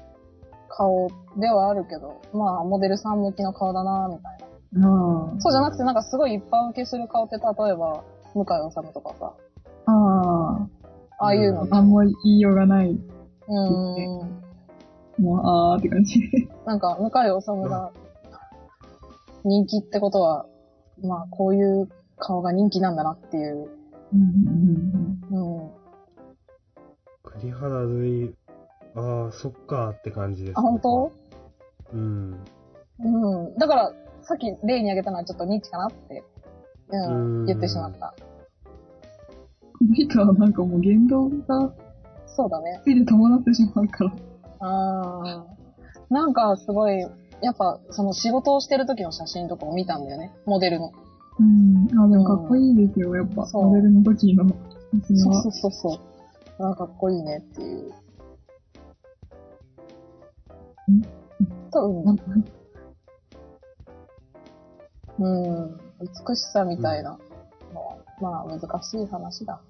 [0.69, 4.39] 顔ではあるけど、まあ、モデルさん向きの顔だなみたい
[4.81, 4.89] な。
[4.89, 8.05] あそうじゃなくてなんかすごい一般受けする顔って例えば、
[8.35, 9.33] 向井治とかさ、
[9.87, 10.69] あ、あ
[11.21, 12.91] ああいうのうんあ、あんま言いようがない。
[12.91, 14.43] うーん。
[15.19, 16.21] もう、あーって感じ。
[16.65, 17.11] なんか、向井
[17.43, 17.93] 治が
[19.49, 20.47] 人気ってことは、
[21.03, 21.89] まあ、こういう
[22.19, 23.69] 顔が人気なんだなっていう。
[24.13, 24.21] うん
[25.31, 25.71] うんうん。
[27.25, 28.35] 栗原類、
[28.95, 31.13] ああ、そっかって感じです、あ、本当？
[31.93, 32.45] うん。
[33.01, 33.55] うん。
[33.57, 33.93] だから、
[34.23, 36.25] さっき例に挙げたのはちょっとニッチかなって、
[36.91, 38.15] うん、うん言ってしまった。
[39.79, 41.73] この人はなんかもう言動が
[42.27, 42.81] そうだね。
[42.85, 44.13] ついで伴ってしまうから。
[44.61, 47.07] あーなんかすごい、
[47.43, 50.33] やっぱその仕事をしてる時の写真とかを見たんだよね。
[50.45, 50.93] モデルの。
[51.39, 51.89] うん。
[51.99, 53.47] あ、でもかっこいいですよ、やっぱ。
[53.47, 54.55] そうモデルの時の写
[55.15, 55.71] 真はそうそう。
[55.73, 56.01] そうそ
[56.59, 56.65] う。
[56.67, 57.93] あーかっこいいねっていう。
[61.71, 62.19] 多分、
[65.19, 65.81] うん、
[66.29, 67.19] 美しさみたいな
[67.75, 69.61] のは、まあ難しい話だ。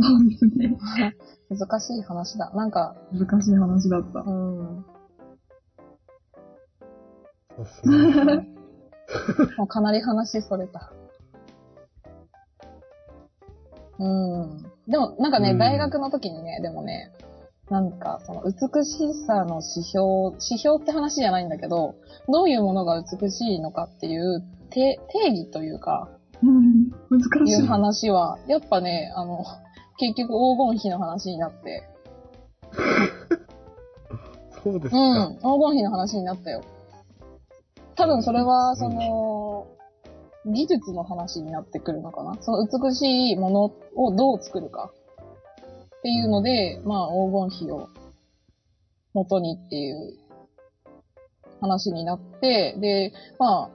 [0.00, 0.76] そうですね。
[1.50, 2.50] 難しい話だ。
[2.50, 4.20] なんか、難しい話だった。
[4.20, 4.84] うん、
[7.88, 8.48] ね。
[9.58, 10.92] もうかなり話それた。
[13.98, 14.62] うん。
[14.88, 17.12] でも、なんかね、うん大学の時にね、でもね、
[17.70, 21.94] なんか、その美しさの指標、指標って話じゃないんだけど、
[22.28, 26.10] どういうものが美しいのかっていう定定義というか、
[26.42, 26.90] うん。
[27.08, 27.52] 難しい。
[27.52, 29.44] いう話は、やっぱね、あの、
[29.98, 31.88] 結局黄金比の話になって、
[34.62, 34.98] そうですか。
[34.98, 36.62] うん、黄金比の話になったよ。
[37.96, 39.66] 多分それは、その、
[40.46, 42.36] 技術の話になってくるのかな？
[42.42, 43.64] その美しいもの
[43.96, 44.92] をどう作るか。
[45.98, 47.88] っていうので、まあ黄金比を
[49.14, 50.18] 元にっていう
[51.62, 53.70] 話になって、で、まあ、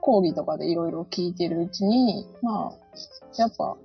[0.00, 2.72] 講義とかでいろいろ聞いてるうちに、まあ、
[3.38, 3.76] やっぱ、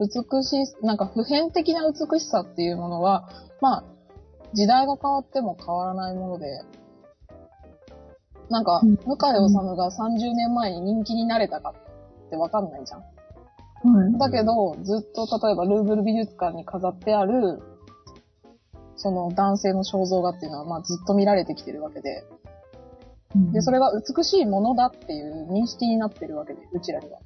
[0.00, 3.28] 美しい、なんか普遍的な美しさっていうものは、
[3.60, 3.84] まあ、
[4.52, 6.46] 時代が変わっても変わらないもので、
[8.50, 11.74] なんか、うん向井治が30年前に人気になれたか
[12.26, 13.00] ってわかんないじゃん。
[13.00, 14.18] はい。
[14.18, 17.62] だけど、ずっと例えばルーブル美術館に飾ってある、
[18.96, 22.24] その男性の肖像画っていうのは、まあずっと見られてきてるわけで、
[23.52, 27.18] で、それ、れが美しいものだっていう認識になってるわけで、うちらには。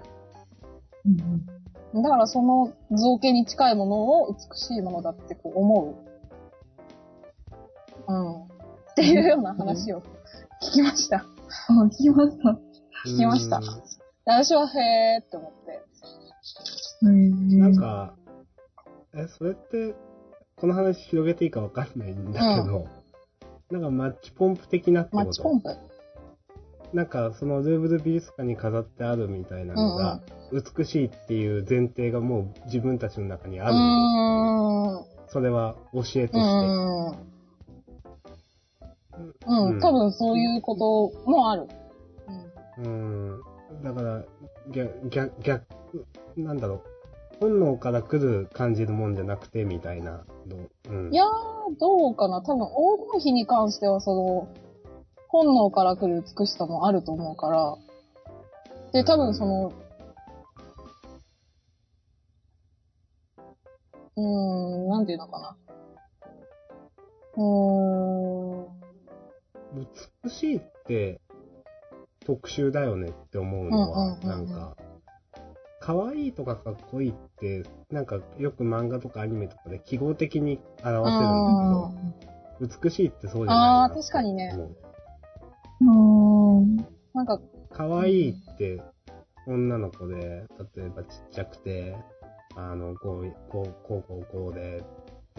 [1.07, 1.47] うん
[1.93, 5.97] だからその造形に近いものを美しいものだってこう思
[8.07, 8.13] う。
[8.13, 8.43] うん。
[8.43, 8.47] っ
[8.95, 10.01] ていうような話を
[10.63, 11.17] 聞きました。
[11.19, 11.23] あ、
[11.89, 12.59] 聞きました。
[13.07, 13.61] 聞きました
[14.27, 15.83] 私はへーって思って。
[17.03, 18.15] うんなん、か、
[19.15, 19.95] え、それって、
[20.57, 22.87] この話広げていいかわかんないんだけど、
[23.71, 25.25] なんかマッチポンプ的なってこと？
[25.25, 25.77] マッチポンプ？
[26.93, 30.21] なんかそのルーブル美術館に飾ってあるみたいなのが、
[30.53, 37.40] 美しいっていう前提がもう自分たちの中にあるそれは教えとして。
[39.47, 39.59] うん。
[39.59, 41.69] ううんん、多分そういうこともある。
[42.79, 43.41] うん。
[43.83, 44.23] だから、
[44.71, 45.65] 逆、逆、逆、
[46.37, 46.83] なんだろう。
[47.41, 50.25] 本能から来る感じるもんじゃなくて、みたいなの。
[50.89, 50.93] う？
[51.09, 51.13] ん。
[51.13, 51.29] いやー、
[51.79, 52.43] どうかな。
[52.43, 52.73] 多分、黄
[53.13, 54.49] 金比に関しては、その、
[55.29, 57.77] 本能から来る美しさもあると思うから。
[58.93, 59.73] で、多分その、
[64.17, 65.57] うーん、なんていうのかな。
[67.37, 68.80] うーん、
[70.25, 71.21] 美しいって
[72.25, 74.77] 特殊だよねって思うのは、なんか、
[75.81, 84.53] 可愛いとかかっこいいって、なんかよく漫画とかアニメとかで記号的に表せるんだけど、美しいってそうじゃないなあー確かにね。
[85.81, 87.27] 思うあーなん。
[87.27, 87.41] か、
[87.73, 88.83] 可愛いって
[89.47, 90.45] 女の子で、
[90.77, 91.97] 例えばちっちゃくて、
[92.57, 94.85] あの、こう、こう、こう、こう、こうで、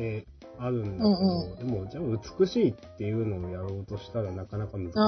[0.01, 0.25] って
[0.57, 2.03] あるんだけど、うんでも、じゃあ
[2.39, 4.93] 美しいっていうのをやろうとしたらなかなか難しい。
[4.93, 4.99] 綺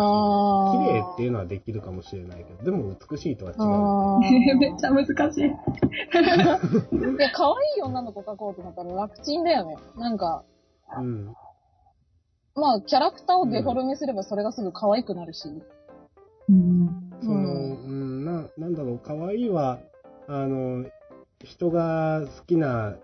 [0.94, 3.60] 麗っていうのはできるかもしれないけど、でも美しいとは違う。
[3.62, 4.20] あ
[4.58, 5.46] めっちゃ難しい。
[5.46, 7.18] ー。
[7.18, 9.78] いや、可愛い女の子描こうと思ったら楽ちんだよね。
[9.98, 10.44] なんか、
[10.98, 11.34] うん。
[12.56, 15.50] まあ、キャラクターをデフォルメすればそれがすぐ可愛くなるし。
[16.50, 17.12] うん。
[17.22, 19.80] その、うん、な、なんだろう、可愛いは、
[20.28, 20.86] あの、
[21.44, 22.96] 人が好きな、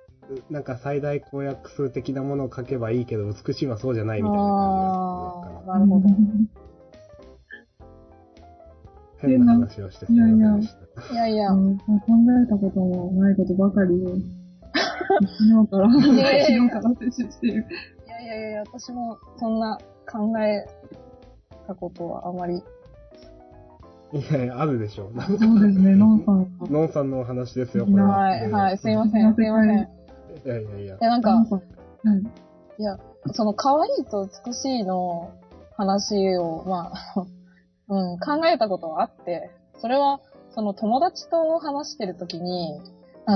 [0.50, 6.10] なんか最大公約数的なものを書けばいいけど、美しいはそうじゃないみたいなあ感じがするかー、なるほど。
[9.22, 11.14] ら、変な話をしてすみませんでした。
[11.14, 11.58] いやいや考
[12.44, 14.16] えたこともないことばかりを、
[15.10, 17.66] 昨日から、いやいやいや昨日から摂取している。
[18.06, 19.78] いやいやいや、私もそんな
[20.12, 20.66] 考え
[21.68, 22.62] たことはあまり。
[24.12, 25.12] いやいや、あるでしょ。
[25.28, 26.46] そうですね、ノンさんは。
[26.70, 28.10] ノンさんのお話ですよ、これは。
[28.10, 29.99] はい、はい、すいません、すいません。
[30.44, 30.98] いいやいやいや。
[31.00, 31.60] や、なんかノン、さん。
[31.60, 31.64] は
[32.16, 32.22] い。
[32.80, 32.98] いや、
[33.34, 35.32] その可愛いと美しいの
[35.76, 37.26] 話を、まあ、
[37.90, 40.22] うん、考えたことはあって、それは、
[40.52, 42.82] その友達と話してるときに、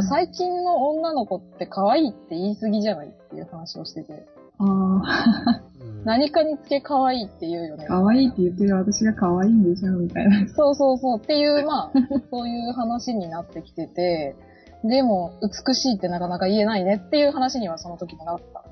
[0.10, 4.26] 最近の女の子って可愛いって言い過ぎじゃないっていう話をしてて、
[4.58, 8.02] あうん何かにつけ可愛いって言うよねあ、。
[8.02, 10.48] 可愛いって言ってる私が可愛いんでしょみたいな。
[10.50, 11.92] そうそうそうっていう、まあ、
[12.32, 14.36] そういう話になってきてて、
[14.84, 18.66] でも、美しいってなかなか言えないねっていう話にはその時もなった。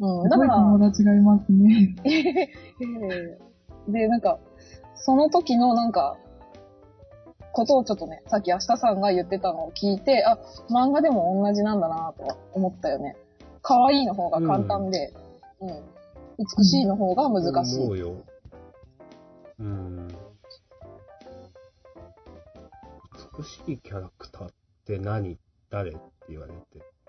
[0.00, 1.96] うん、だすごいから、友達がいますね。
[2.04, 2.08] え
[3.88, 4.38] ーで、なんか、
[4.94, 6.16] その時のなんか、
[7.52, 10.38] ことをちょっとね、さっき明日さんが言ってたのを聞いて、あ、
[10.70, 13.16] 漫画でも同じなんだなとは思ったよね。
[13.62, 15.12] 可愛いの方が簡単で、
[15.60, 15.68] うん、
[16.38, 17.82] 美しいの方が難しい。
[17.82, 18.14] 思うよ。
[19.58, 20.08] うん。
[23.36, 24.50] 美しいキャラクターっ
[24.88, 25.38] て何
[25.70, 26.58] 誰って言われて。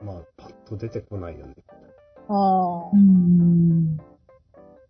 [0.01, 1.55] まあ、パッと出てこないよね。
[2.27, 3.97] ああう、ん。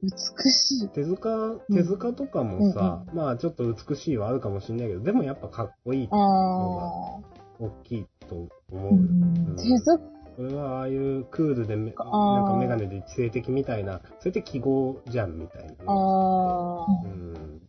[0.02, 0.90] 美しい。
[0.90, 6.18] 手塚、手塚とかもさ、まあちょっと美しいはあるかもしれないけど、でもやっぱかっこいい、ああ、
[7.60, 8.90] 大きいと思うよ。
[8.92, 10.00] うんうん手塚、
[10.36, 15.78] それはああいうクールでめ、なんかメガネで知性的みたいな、それって記号じゃんみたいなね。
[15.86, 17.62] ああ、うん。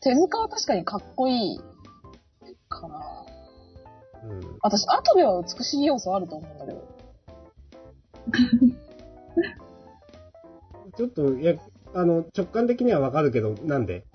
[0.00, 1.60] 手塚は確かにかっこいい
[2.68, 3.33] かな。
[4.24, 4.58] うん。
[4.62, 6.84] 私、アトベは美しい要素あると思うんだけど。
[10.96, 11.54] ちょっと、いや、
[11.94, 14.04] あの、直感的にはわかるけど、なんで？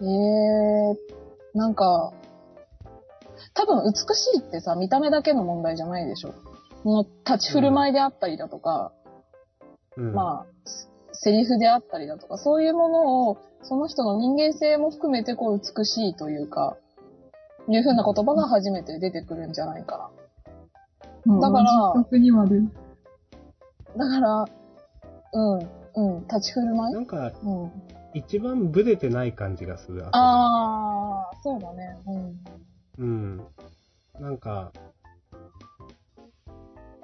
[0.00, 0.96] ええ
[1.56, 2.12] なんか、
[3.54, 6.34] 多分美しいってさ、見た目だけの問題じゃないでしょ。
[6.82, 8.92] もう立ち振る舞いであったりだとか、
[9.96, 10.12] うん。
[10.12, 10.46] まあ、
[11.12, 16.76] セリフであったりだとか、そういうものを、その人の人間性も含めてこう美しいというか、
[17.68, 20.10] いう風な言葉が初めて出てくるんじゃないか
[21.24, 21.94] まあだから。
[23.96, 24.44] だから、
[25.32, 25.58] うん、
[25.94, 26.94] うん、立ち振る舞い？
[26.94, 27.72] なんか、うん。
[28.12, 30.04] 一番ブレてない感じがする。
[30.12, 31.96] あー、そうだね。
[32.06, 32.44] うん。
[32.98, 33.46] うん。
[34.20, 34.72] なんか、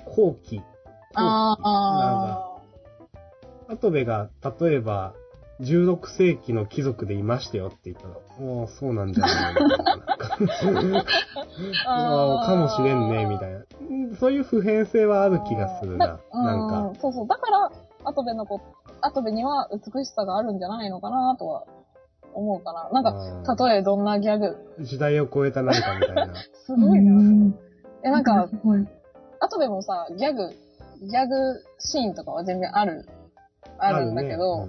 [0.05, 0.63] 後期。
[1.15, 4.31] あー、アトベが、
[4.61, 5.15] 例えば、
[5.61, 9.61] 16世紀の貴族でいましたよって言ったら、おーそうなんじゃないの
[11.87, 13.59] あー かもしれんね、みたいな。
[13.59, 16.07] うんそういう普遍性はある気がするな。
[16.07, 16.81] だなんか。
[16.81, 17.27] うん、そうそう。
[17.29, 17.71] だから、
[18.05, 18.61] アトベの子、
[19.03, 21.65] アトベには美しさがあるんじゃないのかなとは
[22.35, 22.89] 思うかな。
[22.91, 23.05] なん
[23.45, 24.57] か、か例えどんなギャグ。
[24.81, 26.35] 時代を超えた何かみたいな。
[26.67, 27.13] すごいな。
[27.13, 27.55] うん
[28.03, 28.87] え、なんかす、ごい。
[29.41, 30.49] アトベもさ、ギャグ、
[31.03, 31.35] ギャグ
[31.79, 33.07] シーンとかは全然ある、
[33.79, 34.69] あるんだけど、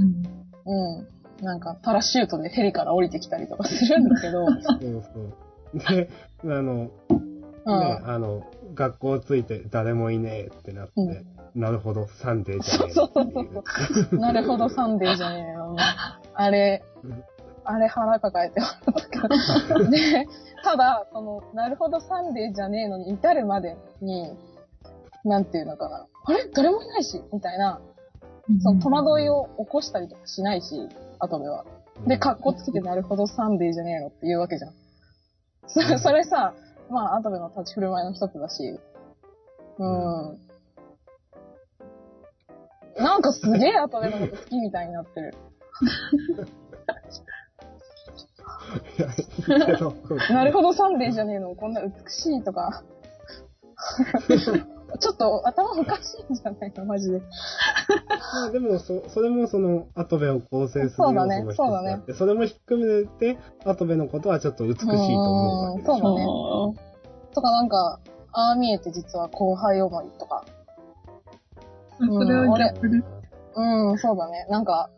[0.00, 1.44] うんうん。
[1.44, 5.96] なんか、パラシュートでヘリから降りてきたりとかするんだけど、そうそう。
[5.96, 6.10] で、
[6.44, 7.80] あの、うん。
[7.80, 8.44] ね、あの、
[8.74, 13.48] 学校ついて誰もいねえってなって、うんなるほど、サンデーじゃねえそうそうそう
[14.10, 14.18] そう。
[14.20, 15.76] なるほど、サンデーじゃねえよ。
[16.34, 17.24] あれうん、
[17.64, 19.78] あれ腹抱えて笑ったから。
[19.90, 20.26] で、
[20.62, 24.32] ただ、その、なるほど、サンデーじゃねえのに至るまでに、
[25.24, 26.06] なんていうのかな。
[26.26, 26.48] あれ？
[26.54, 27.80] 誰もいないしみたいな、
[28.62, 30.88] その戸惑いを起こしたりとかしないし、
[31.18, 31.64] 後では。
[32.06, 34.72] で、格好つけてなるほどサンデーじゃねえのって言うわけじゃん。
[35.66, 36.54] そそれさ、
[36.90, 38.78] まあ、後での立ち振る舞いの一つだし、
[39.78, 40.38] うん。
[42.96, 45.34] なんかすげえ後でのこと好きみたいになってる。
[48.98, 49.06] いや、
[49.58, 49.94] いいけど。
[50.34, 52.82] なるほどサンデーじゃねえの、こんな美しいとか。
[54.98, 56.84] ちょっと頭おかしいんじゃないの？
[56.84, 57.18] マジで。
[57.18, 57.24] ま
[58.48, 65.94] あでも、そ、それもその、アトベを構成する要素の一つそうだねであって、それも含めて、アトベのことはちょっと美しいと思うわけでしょ。
[65.94, 66.90] うんそうだね
[67.32, 68.00] とかなんか、
[68.32, 70.44] ああ見えて実は後輩思いとか。
[71.98, 73.04] それはギャップです。
[73.54, 74.46] うん、そうだね。
[74.50, 74.90] なんか、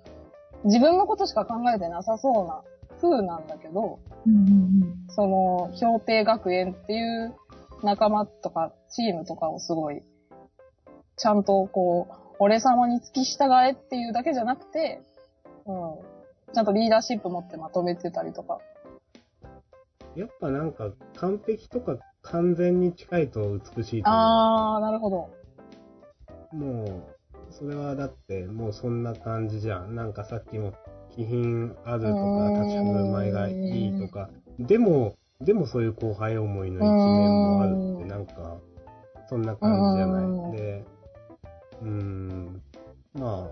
[0.64, 2.62] 自分のことしか考えてなさそうな
[3.00, 7.34] 風なんだけど、うんうんその、氷定学園っていう
[7.82, 10.02] 仲間とかチームとかをすごい、
[11.16, 15.02] ちゃんとこう、俺様に付き従えっていうだけじゃなくて、
[15.66, 16.54] うん。
[16.54, 18.58] ちゃんとリーダーシップ持ってまとめてたりとか。
[20.14, 24.20] やっぱなんか、完璧とか完全に近いと美しいと思う。
[24.20, 25.30] あー、なるほど。
[26.52, 29.94] もう、それはだって、もうそんな感じじゃん。
[29.94, 30.74] なんかさっきも、
[31.14, 38.58] 気品あるとか、うん立ち振る舞いがいいとか、でも、でもそういう後輩思いの一面もあるって、うんなんか、
[39.32, 40.52] そんな感じじゃうんない。
[40.60, 40.84] で、
[41.80, 42.62] うーん、
[43.14, 43.48] ま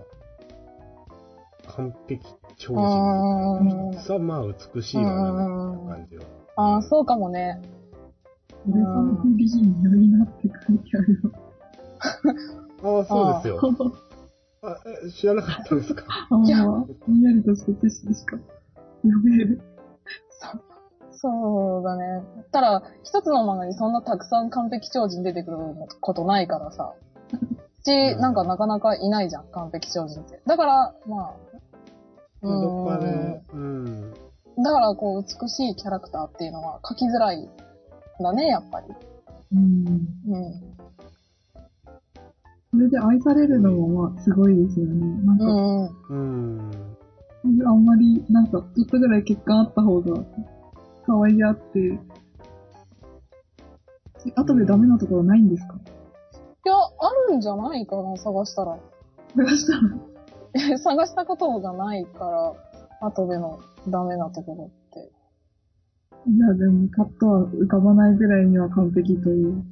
[1.67, 2.23] あ、完璧
[2.55, 3.89] 超う人。
[3.89, 3.93] ん。
[3.95, 4.43] さあ、まあ
[4.75, 5.47] 美しいわな、みたい
[5.87, 6.21] な感じよ。
[6.55, 7.59] あー、そうかもね。
[8.67, 11.31] 美人良いなって書いてあるよ。
[12.83, 13.59] ああ、そうですよ。
[14.61, 16.03] あ、え知らなかったですか？
[16.29, 16.77] ああ、いやぼ
[17.11, 18.37] んやりとした知識しか
[19.01, 19.59] 読める。
[20.29, 20.47] そ
[21.29, 22.23] うだね。
[22.51, 25.57] ただ、一つの漫画にそんなたくさん完璧超人出てくる
[25.99, 26.93] ことないからさ。
[27.83, 30.41] し、うんなんかなかなかいないじゃん、完璧超人って。
[30.45, 31.35] だから、まあ、
[32.43, 34.13] うどっかーんで、うん。
[34.63, 37.49] だから、こう、美しいキャラクターっていうのは描きづらいん
[38.19, 38.87] だね、やっぱり。
[39.53, 39.85] うん。
[40.27, 40.71] うん。
[42.71, 45.25] それで愛されるのもまあすごいですよね。
[45.25, 45.45] なんか、
[46.09, 46.71] うん。
[47.43, 47.67] うん。
[47.67, 50.23] あんまり、なんか、ちょっとぐらい欠陥あった方が、
[51.11, 51.99] 可愛げあって、
[54.35, 55.75] あとでダメなところないんですか？
[55.75, 58.77] いや、あるんじゃないかな、探したら。
[59.35, 60.77] 探したら。
[60.79, 63.59] 探したことがないから、後での
[63.89, 65.11] ダメなところって。
[66.29, 69.63] いや、でも、パッとは浮かばないぐらいには完璧という。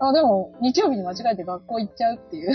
[0.00, 2.50] あ、でも、日曜日に間違えて学校行っちゃうっていう、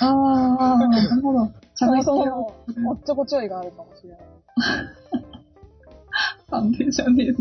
[0.00, 1.48] ああ、なるほど。
[1.74, 2.52] そもそも、
[2.88, 4.20] おっちょこちょいがあるかもしれない。
[6.50, 7.38] なんでじゃねえの。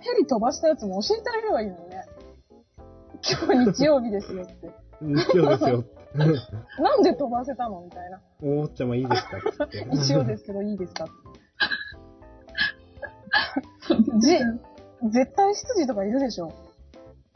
[0.00, 2.04] うんヘリ飛ばしたやつも教えてあげればいいのにね。
[3.22, 4.70] 今日日曜日ですよって。
[5.00, 5.84] 日曜ですよ。
[6.14, 8.20] なんで飛ばせたのみたいな。
[8.42, 9.84] おっちゃまいいですかつって。
[9.90, 11.06] 日曜ですけどいいですか
[14.20, 14.38] じ、
[15.10, 16.52] 絶対執事とかいるでしょ。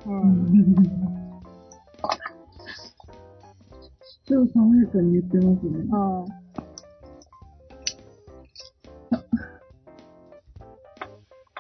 [0.06, 0.10] う。
[0.10, 0.74] うんん。
[4.26, 5.78] 超爽やかに言ってますね。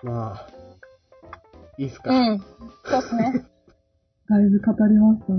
[0.02, 0.10] うん。
[0.10, 0.53] まあ、
[1.78, 2.10] いいっすか？
[2.10, 2.38] うん。
[2.38, 2.44] そ
[2.96, 3.44] うっすね。
[4.28, 5.32] だいぶ語りました。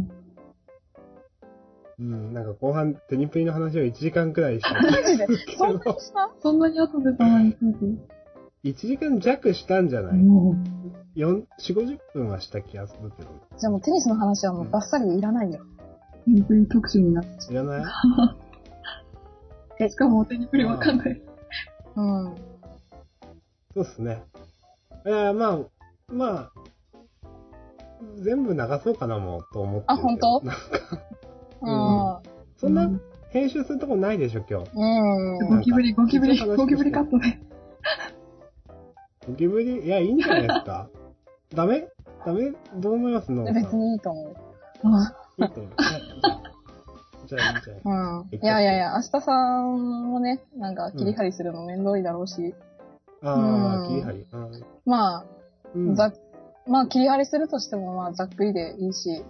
[1.98, 4.74] うん、なんか後半、テニプリの話を1時間くらいして。
[4.74, 5.28] マジで？
[5.57, 6.30] そんなにした？
[6.41, 7.86] そんなに後でたまについて。
[8.66, 10.18] 1時間弱したんじゃない？
[10.18, 10.52] も
[11.16, 13.30] う、4、4、50分はした気がするけど。
[13.57, 15.60] じゃあもうテニスの話はもうバッサリいらないよ。
[16.26, 17.86] テニプリ特集になっ知らない？
[19.78, 19.90] て。
[19.90, 21.22] しかもテニプリわかんない。
[21.95, 22.36] うん。
[23.74, 24.24] そうっすね。
[25.06, 25.60] いや、まあ、
[26.11, 26.52] まあ、
[28.22, 29.86] 全部流そうかなもう、と思って。
[29.88, 30.41] あ本当？
[30.41, 30.61] なんか、
[31.61, 32.32] うん。
[32.57, 32.90] そんな
[33.30, 34.69] 編集するとこないでしょ、今日。
[34.76, 35.57] うん。
[35.57, 37.40] ゴキブリ、ゴキブリ、ゴキブリカットで。
[39.27, 40.88] ゴキブリ、いや、いいんじゃないですか？
[41.56, 41.88] ダメ？
[42.26, 42.53] ダメ？
[42.76, 44.36] どう思いますの別にいいと思う。
[44.84, 45.73] あいいと思う。
[47.27, 48.19] じゃあ、いいじゃん。
[48.19, 48.27] うん。
[48.32, 52.53] いやいやいや、明日さんもね、なんか切り張りするの面倒いだろうし、
[53.23, 54.27] ああ、うん切り張り。
[54.86, 55.26] まあ、
[55.76, 56.14] うんざっ、
[56.68, 59.23] まあ切り張りするとしてもまあざっくりでいいし、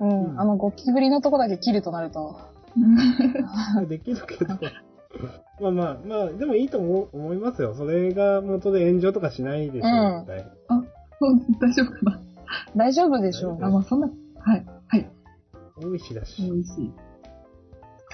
[0.00, 2.36] うん、うんあのゴキブリのとこだけ切るとなると、
[3.88, 4.54] できるけど、
[5.60, 7.74] まあまあ、まあ、でもいいと思思いますよ。
[7.74, 10.44] それが元で炎上とかしないでしょ、うん絶対。
[11.20, 12.20] そう大丈夫かな
[12.76, 13.64] 大丈夫でしょう。
[13.64, 14.08] あ、まあそんな、
[14.40, 15.08] はい、はい。
[15.76, 16.42] 大石だし。
[16.42, 16.92] 美味しい。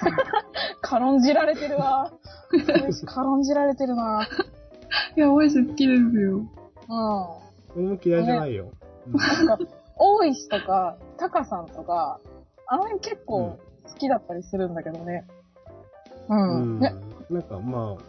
[0.80, 2.12] 軽んじられてるわ。
[3.06, 4.26] 軽んじられてるな。
[5.16, 6.42] いや、美味しい好きですよ。
[6.90, 7.86] うん。
[7.86, 8.72] 俺も嫌いじゃないよ。
[9.06, 9.58] なんか、
[9.96, 12.20] 大石とか、タカさんとか、
[12.66, 15.26] あの辺結構好きだったりするんだけどね。
[16.28, 16.34] う。
[16.34, 16.80] うんん。
[16.80, 16.94] ね。
[17.30, 18.02] なんかまあ、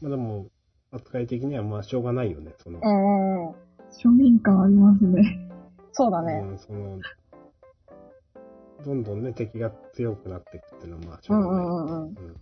[0.00, 0.46] まあでも、
[0.92, 2.54] 扱い的にはまあしょうがないよね。
[2.58, 3.54] その、うんうん。
[3.90, 5.50] 庶民感ありますね。
[5.92, 6.40] そうだね。
[6.44, 6.98] うん、その、
[8.84, 11.66] どんどんね、敵が強くなっていくっていうのはまあしうんうょうがない。
[11.66, 12.06] んうんうん。
[12.06, 12.36] うん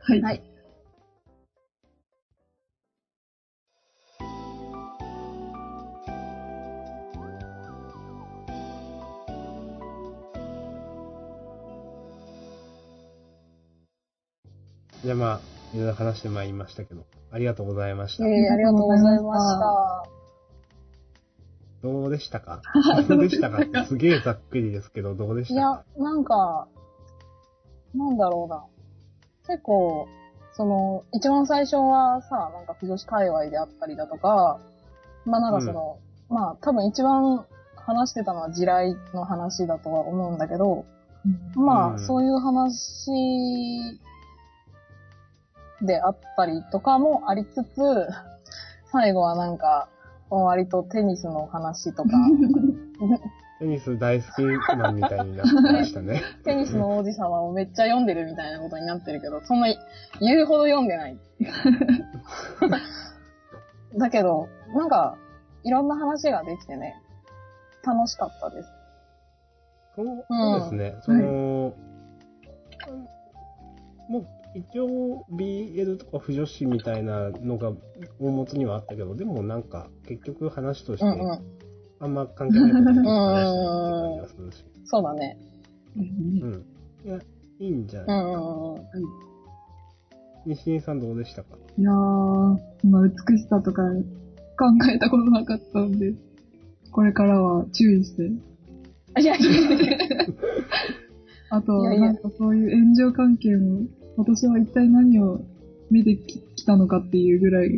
[0.00, 0.22] はい。
[0.22, 0.42] はい。
[15.04, 15.40] じゃあまあ、
[15.74, 18.26] いろいろ話してまいりましたけど、ありがとうございました。
[18.26, 20.04] ええありがとうございました。
[21.82, 22.60] どうでしたか？
[23.08, 26.66] どうでしたかすげえざっくりですけど、どうでしいやなんか、
[27.94, 28.64] なんだろうな。
[29.46, 30.08] 結構、
[30.52, 34.58] その、一番最初はさ、なんか、不女子界隈であったりだとか、
[35.24, 35.98] まあなんかその、
[36.28, 37.44] まあ多分一番
[37.76, 40.84] 話してたのは地雷の話だとは思うんだけど、
[41.54, 44.00] まあ、うんそういう話
[45.82, 47.80] であったりとかもありつつ、
[48.90, 49.88] 最後はなんか、
[50.30, 52.10] 割とテニスの話とか、
[53.60, 54.42] テニス大好き
[54.76, 56.22] マンみたいになってましたね。
[56.44, 59.66] テニスの王子様をめっちゃ読んでるみたいなことになってるけど、そんな
[60.20, 61.18] 言うほど読んでない。
[63.96, 65.16] だけど、なんか、
[65.64, 66.94] いろんな話ができてね、
[67.84, 68.68] 楽しかったです。
[69.96, 70.94] そうそうですね。
[71.02, 71.74] その、
[74.08, 77.72] もう一応 BL とか不女子みたいなのが
[78.18, 81.06] 大元にはあったけど、でもなんか結局話として。
[82.00, 84.64] あんま関係ないことに話してるって感じがするし。
[84.84, 85.36] そうだね。
[85.96, 86.64] うん。
[87.04, 87.18] いや、
[87.58, 88.22] いいんじゃうない？
[88.22, 88.82] んうんうん。
[90.46, 91.56] 西井さんどうでしたか？
[91.76, 91.94] いやー、
[92.82, 93.82] そんな美しさとか
[94.56, 96.14] 考えたことなかったんで、
[96.92, 98.22] これからは注意して。
[99.20, 99.98] いやいやいや
[101.50, 103.86] あと、いやいやなんかそういう炎上関係も、
[104.18, 105.40] 私は一体何を
[105.90, 107.70] 見てききたのかっていうぐらい、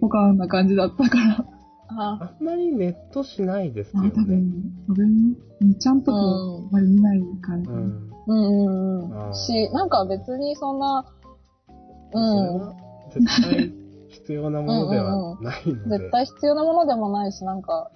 [0.00, 1.44] ポカーンな感じだったから。
[1.88, 4.10] ああんまりネットしないですね。
[4.10, 4.52] 多分、
[4.86, 5.36] それに、
[5.78, 7.58] ちゃんとこうんう、あまり見ないから。
[7.58, 8.10] うん。
[8.26, 9.34] うんうんうん。
[9.34, 11.06] し、なんか別にそんな、
[12.12, 12.58] うん。
[12.60, 12.74] は
[13.10, 13.72] 絶対
[14.08, 15.98] 必要なものではないので。
[15.98, 17.90] 絶対必要なものでもないし、なんか、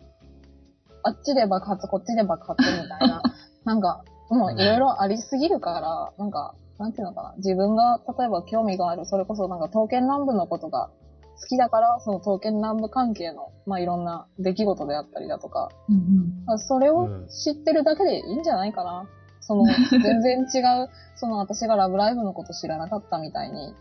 [1.02, 3.22] あっちで爆発、こっちで爆発みたいな、
[3.64, 10.90] なんか、もういろいろありすぎるから、なんか、なんていうのかな、自分が例えば興味がある、それこそなんか刀剣乱舞のことが
[11.38, 16.54] 好きだから、その刀剣乱舞関係の、まあいろんな出来事であったりだとか、うんうん。
[16.54, 19.06] あそれを知ってるだけでいいんじゃないかな。
[19.40, 23.74] その、 全然違う、その私がラブライブのこと知らなかったみたいに、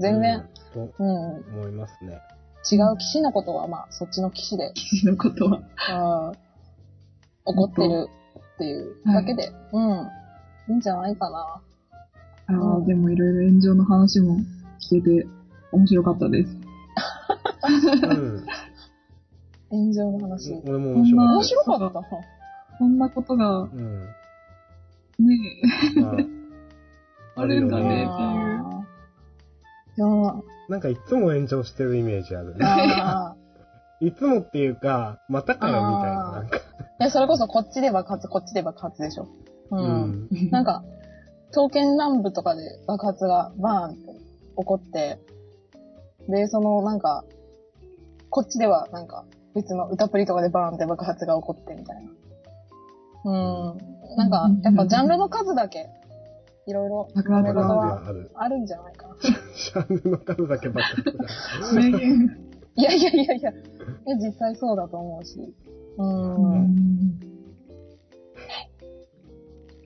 [0.00, 0.88] 全然、うん。
[0.88, 1.08] とうん、
[1.58, 2.20] 思いますね。
[2.70, 5.58] 違う騎士のことは、まあ、そっちの騎士で、騎士のことは。
[5.58, 6.32] うん、
[7.44, 8.08] 怒ってる
[8.54, 10.08] っていうだけで、うん、
[10.68, 11.62] いいんじゃないかな。
[12.48, 14.38] ああ、うんでもいろいろ炎上の話も
[14.90, 15.26] 聞けて
[15.72, 16.56] 面白かったです。
[18.02, 18.46] うん。
[19.70, 20.54] 炎上の話。
[20.64, 21.42] 俺も面白かった面。
[21.44, 22.02] 白かった？
[22.78, 24.00] こんなことが、うん。
[25.18, 25.36] ね
[25.96, 26.10] ま
[27.36, 30.06] あ、あるんだねあーいや
[30.68, 32.64] なんかいつも炎上してるイメージあるね。
[32.64, 33.34] あ
[34.00, 36.56] いつもっていうか、またかよみたいな、なんか。
[36.56, 36.62] ーい
[37.00, 39.26] や、それこそこっちで爆発、こっちで爆発でしょ。
[39.72, 39.80] うん。
[39.80, 40.28] うん。
[40.36, 40.48] え。
[40.50, 40.84] なんか、
[41.52, 44.12] 刀剣乱舞とかで爆発がバーンって
[44.58, 45.18] 起こって、
[46.28, 47.24] で、そのなんか、
[48.30, 52.10] こっちではなんか別の歌プリとかでバーンって爆発が起こってみたいな。
[53.24, 54.16] うん。
[54.16, 55.88] なんか、やっぱジャンルの数だけ、
[56.66, 58.30] いろいろ、爆発が揉め事はがある。
[58.34, 59.14] あるんじゃないかな。
[59.22, 61.24] ジャンルの数だけ爆発が。
[62.76, 63.54] いやいやいやいや、い
[64.06, 65.40] や実際そうだと思うし。
[65.96, 66.02] う。
[66.02, 67.27] うんん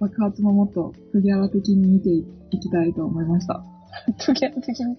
[0.02, 3.62] 爆発ももっと杉原的に見ていきたいと思いました。
[4.26, 4.96] 時計的に？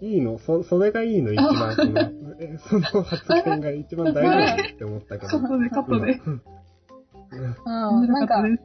[0.00, 0.38] いいの？
[0.38, 2.00] そ、それがいいの一番、その、
[2.40, 5.28] えその発言が一番大丈夫って思ったけど。
[5.28, 6.20] カットでカットで。
[6.26, 6.42] うん
[8.08, 8.36] なんか。
[8.36, 8.58] はい。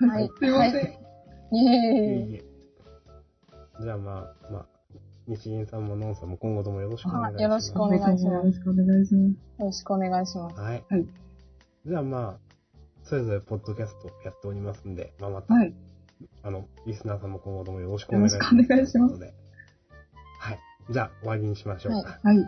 [0.00, 0.30] はい。
[0.38, 0.72] すいません。
[0.72, 0.90] は
[2.30, 2.44] い。
[3.80, 4.66] じゃあまあ、まあ、
[5.26, 7.38] 日銀さんもノンさんも今後ともよろしくお願いします。
[7.38, 9.24] はいよろしくお願いしますよろしくお願いします。
[9.24, 10.60] よろしくお願いします。
[10.60, 10.84] はい。
[10.88, 11.27] はい
[11.88, 12.38] じゃあまあ、
[13.02, 15.72] それぞれポッドキャストやっておりますんで、まあ、また、はい。
[16.42, 18.54] あの、リスナーさんも今後ともよろしくお願いします。
[18.54, 20.58] よろしくお願いしますはい。
[20.90, 22.20] じゃあ、終わりにしましょうか。
[22.22, 22.36] はい。
[22.36, 22.44] いい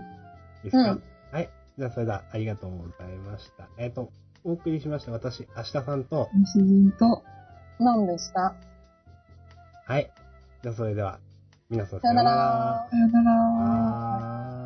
[0.64, 1.02] ですか、うん
[1.32, 1.48] はい。
[1.78, 3.66] じゃあ、それでは、ありがとうございました。
[3.78, 4.12] えっ、と、
[4.44, 7.22] お送りしました私、明日さんと、西陣と、
[7.78, 8.54] なんでした？
[9.86, 10.12] はい。
[10.62, 11.18] じゃあ、それでは、
[11.70, 12.86] 皆さんさよなら。
[12.90, 14.59] さよなら。